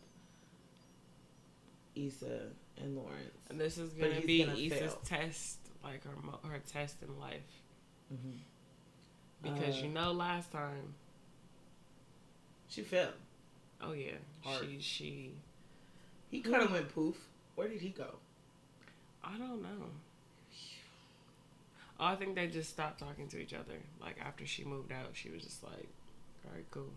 [1.94, 2.48] Issa
[2.82, 3.38] and Lawrence.
[3.50, 5.00] And this is gonna be gonna Issa's fail.
[5.04, 7.40] test, like her her test in life,
[8.12, 8.36] Mm-hmm.
[9.42, 10.94] because Uh, you know last time,
[12.68, 13.14] She failed.
[13.80, 14.12] oh yeah,
[14.42, 14.66] Hard.
[14.66, 15.32] she she.
[16.30, 17.16] He kind of went poof.
[17.56, 18.14] Where did he go?
[19.22, 19.90] I don't know.
[22.00, 23.74] Oh, I think they just stopped talking to each other.
[24.00, 25.88] Like after she moved out, she was just like,
[26.44, 26.90] "All right, cool."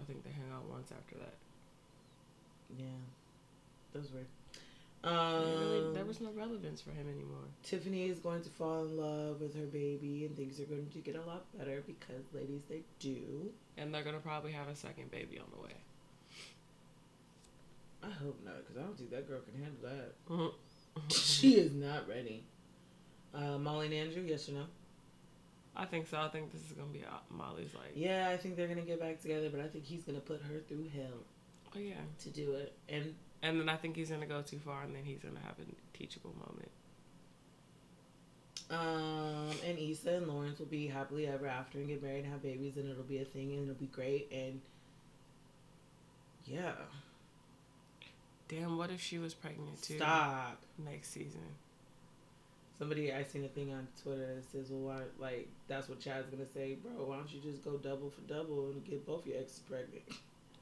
[0.00, 1.34] I think they hung out once after that.
[2.78, 2.84] Yeah,
[3.92, 4.26] those weird.
[5.04, 7.44] Um, really, there was no relevance for him anymore.
[7.64, 10.98] Tiffany is going to fall in love with her baby, and things are going to
[10.98, 13.50] get a lot better because, ladies, they do.
[13.76, 15.74] And they're gonna probably have a second baby on the way.
[18.02, 20.28] I hope not, because I don't think that girl can handle that.
[20.28, 21.08] Mm-hmm.
[21.08, 22.44] she is not ready.
[23.34, 24.64] Uh, Molly and Andrew, yes or no?
[25.74, 26.18] I think so.
[26.18, 27.92] I think this is gonna be uh, Molly's like.
[27.94, 30.60] Yeah, I think they're gonna get back together, but I think he's gonna put her
[30.68, 31.24] through hell
[31.74, 31.94] Oh yeah.
[32.20, 32.74] to do it.
[32.88, 35.56] And And then I think he's gonna go too far, and then he's gonna have
[35.58, 36.70] a teachable moment.
[38.70, 42.42] um, and Issa and Lawrence will be happily ever after and get married and have
[42.42, 44.28] babies, and it'll be a thing, and it'll be great.
[44.32, 44.60] And
[46.46, 46.72] yeah,
[48.48, 49.96] Damn, what if she was pregnant too?
[49.96, 50.58] stop.
[50.78, 51.40] Next season.
[52.78, 56.28] Somebody I seen a thing on Twitter that says, "Well, why, like that's what Chad's
[56.30, 57.04] gonna say, bro.
[57.06, 60.04] Why don't you just go double for double and get both your exes pregnant?"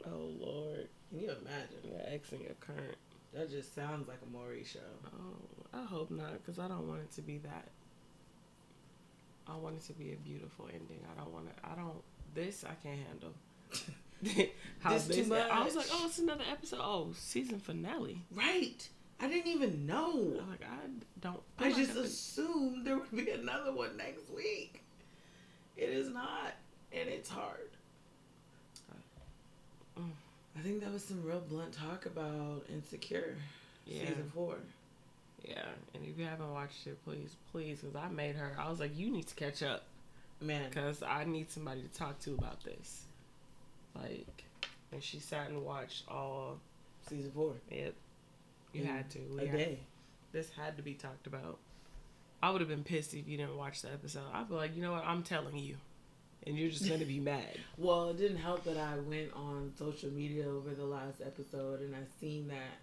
[0.07, 0.89] Oh Lord.
[1.11, 1.79] Can you imagine?
[1.85, 2.97] Your ex and your current.
[3.35, 4.81] That just sounds like a Maury show.
[5.07, 7.69] Oh, I hope not, because I don't want it to be that.
[9.47, 11.01] I want it to be a beautiful ending.
[11.11, 11.71] I don't want to.
[11.71, 12.03] I don't.
[12.35, 13.35] This I can't handle.
[14.81, 16.81] How This too I was like, oh, it's another episode.
[16.83, 18.23] Oh, season finale.
[18.33, 18.89] Right?
[19.19, 20.39] I didn't even know.
[20.41, 20.89] I'm like, I
[21.21, 21.41] don't.
[21.59, 24.83] I I'm just assumed there would be another one next week.
[25.77, 26.55] It is not,
[26.93, 27.71] and it's hard.
[30.57, 30.61] Mm.
[30.61, 33.37] I think that was some real blunt talk about Insecure
[33.87, 34.09] Yeah.
[34.09, 34.57] season four.
[35.45, 38.55] Yeah, and if you haven't watched it, please, please, because I made her.
[38.59, 39.85] I was like, you need to catch up,
[40.43, 43.05] Man, because I need somebody to talk to about this.
[43.95, 44.45] Like,
[44.93, 46.59] and she sat and watched all.
[47.09, 47.55] season four.
[47.71, 47.95] It.
[48.75, 49.19] You In had to.
[49.35, 49.79] We a had- day.
[50.33, 51.59] this had to be talked about.
[52.43, 54.23] I would have been pissed if you didn't watch the episode.
[54.33, 55.05] I'd be like, you know what?
[55.05, 55.77] I'm telling you,
[56.47, 57.59] and you're just gonna be mad.
[57.77, 61.95] Well, it didn't help that I went on social media over the last episode and
[61.95, 62.79] I seen that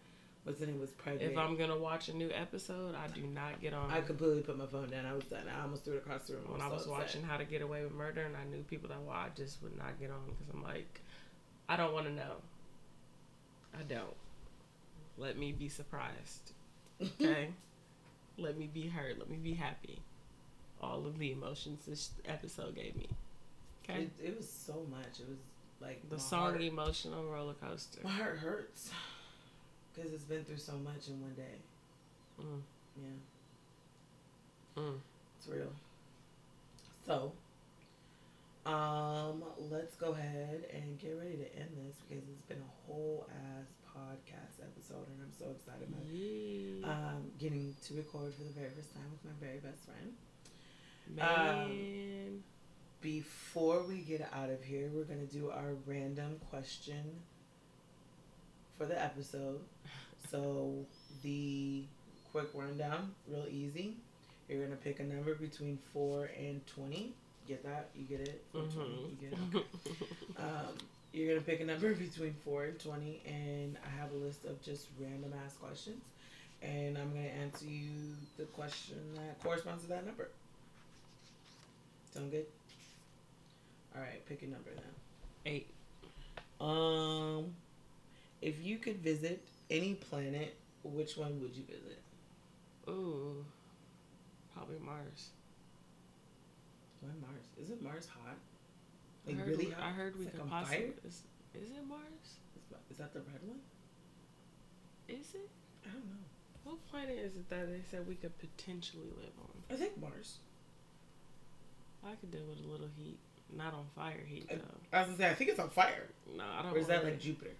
[0.47, 1.31] what's her name was pregnant.
[1.31, 3.91] If I'm gonna watch a new episode, I do not get on.
[3.91, 5.05] I completely put my phone down.
[5.05, 5.43] I was done.
[5.53, 6.45] I almost threw it across the room.
[6.53, 6.99] when I so was upset.
[6.99, 9.61] watching How to Get Away with Murder, and I knew people that well, I just
[9.61, 11.01] would not get on because I'm like,
[11.67, 12.35] I don't want to know.
[13.77, 14.15] I don't.
[15.17, 16.53] Let me be surprised.
[17.01, 17.49] Okay.
[18.37, 19.19] Let me be hurt.
[19.19, 19.99] Let me be happy.
[20.79, 23.09] All of the emotions this episode gave me.
[23.89, 24.01] Okay.
[24.03, 25.19] It, it was so much.
[25.19, 25.37] It was
[25.79, 27.99] like the song Heart, emotional roller coaster.
[28.03, 28.91] my heart hurts
[29.95, 31.59] because it's been through so much in one day.
[32.41, 32.61] Mm.
[33.01, 34.99] Yeah, Mm.
[35.37, 35.71] it's real.
[37.05, 37.31] So,
[38.65, 43.27] um, let's go ahead and get ready to end this because it's been a whole
[43.31, 46.05] ass podcast episode, and I'm so excited about.
[46.11, 46.85] Yeah.
[47.15, 50.13] Um, getting to record for the very first time with my very best friend.
[51.15, 52.43] Man.
[53.01, 57.03] Before we get out of here, we're gonna do our random question
[58.77, 59.59] for the episode.
[60.29, 60.73] So
[61.21, 61.83] the
[62.31, 63.95] quick rundown, real easy.
[64.49, 67.13] You're gonna pick a number between four and twenty.
[67.47, 67.89] Get that?
[67.95, 68.43] You get it?
[68.51, 69.09] 4, 20, Mhm.
[69.11, 69.39] You get it?
[69.55, 70.43] Okay.
[70.43, 70.75] Um,
[71.13, 74.61] you're gonna pick a number between four and twenty, and I have a list of
[74.61, 76.03] just random ass questions,
[76.61, 77.89] and I'm gonna answer you
[78.37, 80.29] the question that corresponds to that number.
[82.13, 82.47] Sound good?
[83.97, 84.81] All right, pick a number now.
[85.45, 85.69] Eight.
[86.61, 87.55] Um,
[88.41, 89.41] if you could visit
[89.71, 91.99] any planet, which one would you visit?
[92.87, 93.43] Ooh.
[94.53, 95.29] Probably Mars.
[97.01, 97.43] Why Mars?
[97.59, 98.35] Isn't Mars hot?
[99.25, 99.83] I Like heard, really we, hot?
[99.83, 100.93] I heard we It's could like possibly.
[101.07, 101.21] Is,
[101.55, 102.37] is it Mars?
[102.55, 103.59] Is, is that the red one?
[105.07, 105.49] Is it?
[105.85, 106.25] I don't know.
[106.65, 109.75] What planet is it that they said we could potentially live on?
[109.75, 110.37] I think Mars.
[112.05, 113.17] I could deal with a little heat.
[113.55, 114.57] Not on fire heat though.
[114.91, 116.07] I was gonna say I think it's on fire.
[116.35, 116.73] No, I don't.
[116.73, 117.51] Or is that like Jupiter?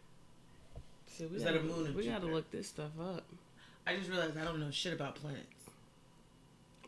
[1.08, 3.24] See, we is that a gotta- moon We got to look this stuff up.
[3.86, 5.46] I just realized I don't know shit about planets.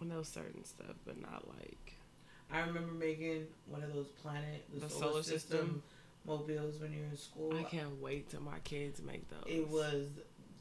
[0.01, 1.93] I know certain stuff, but not like.
[2.51, 5.83] I remember making one of those planet, the, The solar, solar system, system?
[6.25, 7.55] mobiles when you're in school.
[7.57, 9.43] I can't wait till my kids make those.
[9.45, 10.07] It was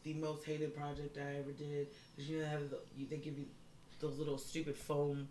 [0.04, 3.16] the most hated project I ever did because you know they have the, you, they
[3.16, 3.46] give you
[4.00, 5.28] those little stupid foam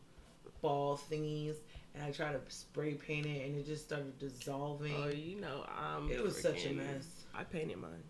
[0.62, 1.55] ball thingies,
[1.98, 4.93] and I tried to spray paint it, and it just started dissolving.
[4.95, 6.12] Oh, you know, I'm.
[6.12, 7.08] it was such a mess.
[7.34, 8.04] I painted mine.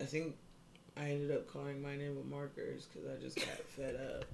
[0.00, 0.36] I think
[0.96, 3.46] I ended up coloring mine in with markers because I just got
[3.76, 4.24] fed up.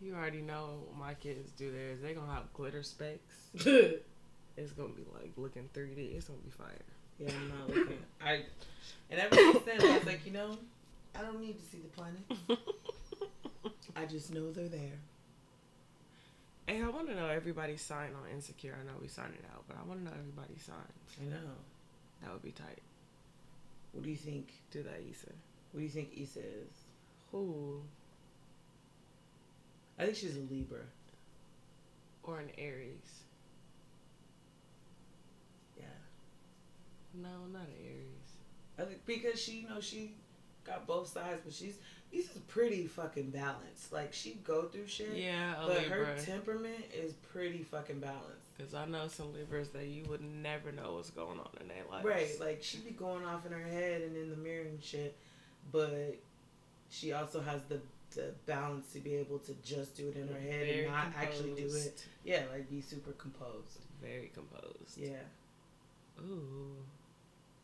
[0.00, 2.00] You already know what my kids do theirs.
[2.02, 3.50] They gonna have glitter specks.
[4.56, 6.16] It's gonna be like looking 3D.
[6.16, 6.68] It's gonna be fire.
[7.18, 7.98] Yeah, I'm not looking.
[8.20, 8.42] I
[9.08, 10.58] and ever since then I was like, you know,
[11.18, 12.60] I don't need to see the planets.
[13.96, 14.98] I just know they're there.
[16.70, 18.78] Hey, I want to know everybody's sign on Insecure.
[18.80, 21.18] I know we signed it out, but I want to know everybody's signs.
[21.20, 21.50] I know.
[22.22, 22.78] That would be tight.
[23.90, 24.52] What do you think?
[24.70, 25.32] Do that, Issa.
[25.72, 26.72] What do you think Issa is?
[27.32, 27.80] Who?
[29.98, 30.82] I think she's a Libra.
[32.22, 33.24] Or an Aries?
[35.76, 35.86] Yeah.
[37.14, 38.30] No, not an Aries.
[38.78, 40.14] I think because she, you know, she
[40.62, 41.78] got both sides, but she's
[42.12, 43.92] Issa's pretty fucking balanced.
[43.92, 45.14] Like she go through shit.
[45.14, 46.04] Yeah, But Libra.
[46.06, 48.56] her temperament is pretty fucking balanced.
[48.56, 51.84] Because I know some Libras that you would never know what's going on in their
[51.90, 52.04] life.
[52.04, 55.16] Right, like she be going off in her head and in the mirror and shit,
[55.72, 56.18] but
[56.90, 57.80] she also has the
[58.14, 61.06] the balance to be able to just do it in her head Very and not
[61.16, 62.04] actually do it.
[62.24, 63.78] Yeah, like be super composed.
[64.02, 64.98] Very composed.
[64.98, 65.22] Yeah,
[66.20, 66.74] Ooh.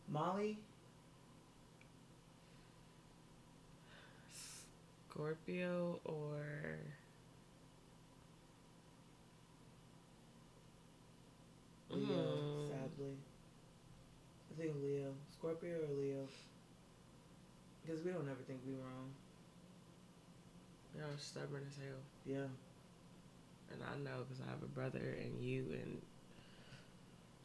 [0.09, 0.59] Molly.
[5.17, 6.77] Scorpio or
[11.89, 12.69] Leo, Mm.
[12.69, 13.17] sadly.
[14.51, 15.15] I think Leo.
[15.33, 16.29] Scorpio or Leo.
[17.83, 19.11] Because we don't ever think we wrong.
[20.99, 22.03] Y'all stubborn as hell.
[22.27, 22.49] Yeah.
[23.73, 26.03] And I know because I have a brother and you and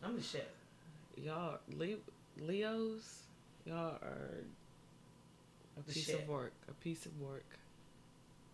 [0.03, 0.49] I'm the shit.
[1.15, 1.97] y'all Le-
[2.37, 3.23] Leos,
[3.65, 4.43] y'all are
[5.77, 6.19] a The piece shit.
[6.23, 6.51] of work.
[6.67, 7.45] A piece of work.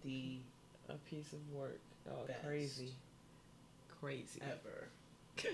[0.03, 0.37] The
[0.89, 1.79] A piece of work.
[2.05, 2.43] Y'all Best.
[2.45, 2.93] crazy.
[3.99, 4.41] Crazy.
[4.41, 4.87] ever.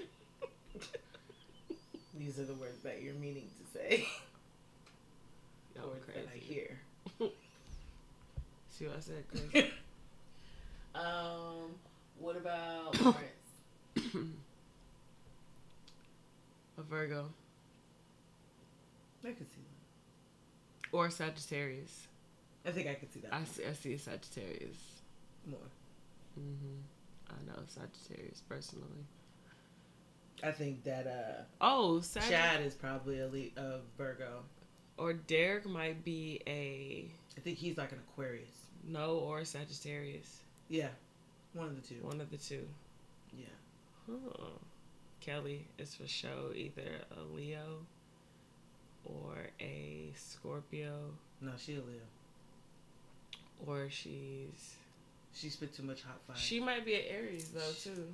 [2.18, 4.08] These are the words that you're meaning to say.
[5.76, 6.20] Y'all words crazy.
[6.22, 6.80] that I hear.
[8.70, 9.24] See what I said?
[9.52, 9.72] Crazy.
[10.94, 11.74] Um,
[12.20, 13.20] what about Lawrence?
[16.78, 17.30] a Virgo
[19.24, 20.89] I could see that.
[20.98, 22.08] or Sagittarius.
[22.66, 24.78] I think I could see that I see, I see a Sagittarius.
[25.45, 25.59] more.
[26.36, 26.80] hmm
[27.30, 29.05] I know Sagittarius personally.
[30.43, 34.43] I think that uh, Oh, Sag- Chad is probably a, le- a Virgo.
[34.97, 38.68] or Derek might be a I think he's like an Aquarius.
[38.86, 40.41] no or Sagittarius.
[40.70, 40.89] Yeah,
[41.53, 42.01] one of the two.
[42.01, 42.68] One of the two.
[43.38, 43.45] Yeah.
[44.09, 44.47] Huh.
[45.22, 47.86] Kelly is for sure either a Leo
[49.05, 51.11] or a Scorpio,
[51.41, 52.01] No, she a Leo.
[53.66, 54.76] Or she's
[55.34, 56.36] She spit too much hot fire.
[56.36, 58.08] she might be an Aries though too.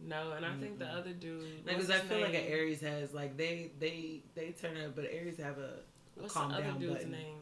[0.00, 1.64] No, and I think the other dude.
[1.66, 2.44] because I feel like an?
[2.46, 5.62] Aries has like they they they turn up, but Aries have a,
[6.18, 7.10] a What's calm the other down dude's button.
[7.12, 7.36] name?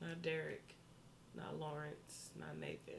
[0.00, 0.74] Not Derek,
[1.36, 2.94] not Lawrence, not Nathan.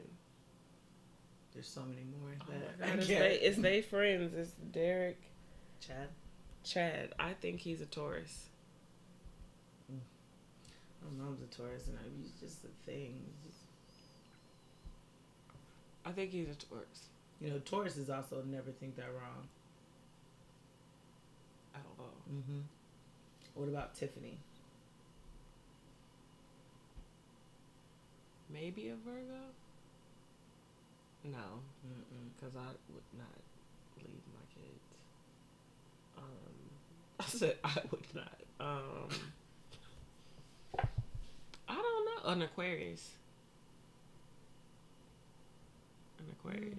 [1.53, 4.34] There's so many more Oh that my I God, it's, they, it's they friends.
[4.34, 5.19] It's Derek,
[5.86, 6.07] Chad.
[6.63, 7.13] Chad.
[7.19, 8.45] I think he's a Taurus.
[11.01, 13.21] My mom's a Taurus, and I, it's just a thing.
[13.45, 13.59] Just,
[16.05, 17.09] I think he's a Taurus.
[17.39, 19.47] you know, Taurus is also never think that wrong.
[21.73, 22.41] I don't know.
[22.41, 22.59] Mm-hmm.
[23.55, 24.39] What about Tiffany?
[28.51, 29.41] Maybe a Virgo.
[31.23, 31.59] No,
[32.35, 33.27] because I would not
[33.97, 34.87] leave my kids.
[36.17, 36.69] Um,
[37.19, 38.39] I said I would not.
[38.59, 39.09] Um,
[41.67, 42.18] I don't know.
[42.30, 43.09] An Aquarius.
[46.19, 46.75] An Aquarius.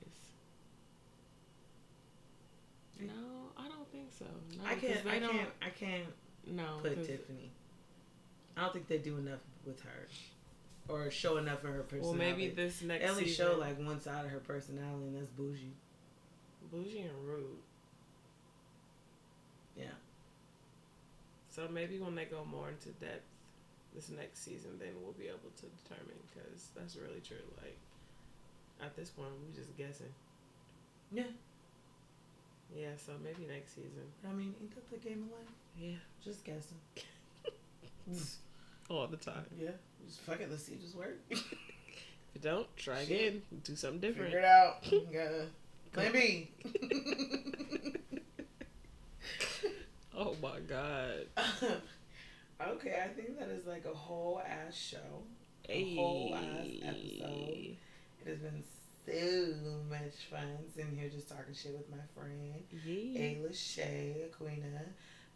[3.00, 3.12] No,
[3.58, 4.26] I don't think so.
[4.58, 5.06] No, I can't.
[5.06, 5.48] I can't.
[5.60, 6.04] I can't
[6.46, 7.50] No, put Tiffany.
[8.56, 10.06] I don't think they do enough with her,
[10.88, 12.18] or show enough of her personality.
[12.18, 13.46] Well, maybe this next they only season.
[13.46, 15.72] show like one side of her personality, and that's bougie.
[16.70, 17.58] bougie and rude.
[19.76, 19.86] Yeah.
[21.48, 23.24] So maybe when they go more into depth
[23.94, 27.44] this next season, then we'll be able to determine because that's really true.
[27.62, 27.76] Like
[28.82, 30.12] at this point, we're just guessing.
[31.12, 31.24] Yeah.
[32.74, 34.06] Yeah, so maybe next season.
[34.28, 35.48] I mean, ain't that the game of life?
[35.76, 36.78] Yeah, Just guessing.
[38.90, 39.44] all the time.
[39.60, 39.70] Yeah.
[40.06, 40.48] Just fuck it.
[40.50, 41.42] Let's see if this works.
[42.32, 43.10] If you don't, try Shit.
[43.10, 43.42] again.
[43.64, 44.26] Do something different.
[44.26, 44.84] Figure it out.
[45.12, 45.46] Gotta
[45.92, 46.48] plan B.
[50.16, 51.26] Oh my god.
[52.68, 55.22] Okay, I think that is like a whole ass show.
[55.68, 57.76] A whole ass episode.
[58.24, 58.62] It has been
[59.06, 59.54] so
[59.88, 62.54] much fun sitting here just talking shit with my friend
[62.84, 63.20] Yeah.
[63.20, 64.82] Ayla Shay Aquina.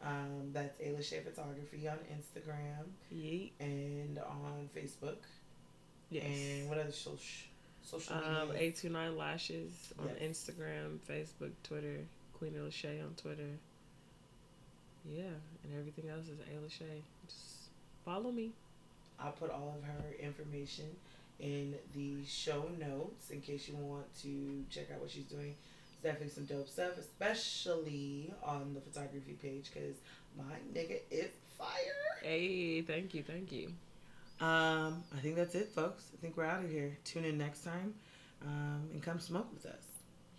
[0.03, 3.49] Um, that's Ayla Shay Photography on Instagram Yeah.
[3.61, 5.17] and on Facebook.
[6.11, 6.25] Yes.
[6.27, 7.19] And what other social
[7.83, 8.31] social media?
[8.43, 8.63] Um, media?
[8.63, 10.37] eight two nine lashes on Yes.
[10.37, 12.01] Instagram, Facebook, Twitter.
[12.35, 13.49] Queen Lachey on Twitter.
[15.09, 15.23] Yeah,
[15.63, 17.03] and everything else is A Lachey.
[18.05, 18.51] Follow me.
[19.19, 20.87] I'll put all of her information
[21.41, 25.55] in the show notes in case you want to check out what she's doing.
[25.93, 29.97] It's definitely some dope stuff, especially on the photography page because
[30.37, 31.69] My nigga is fire.
[32.23, 33.69] Hey, thank you, thank you.
[34.41, 36.05] Um, I think that's it, folks.
[36.13, 36.97] I think we're out of here.
[37.05, 37.95] Tune in next time,
[38.43, 39.85] um, and come smoke with us.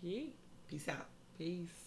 [0.02, 0.24] Yeah.
[0.68, 1.06] Peace out.
[1.38, 1.85] Peace.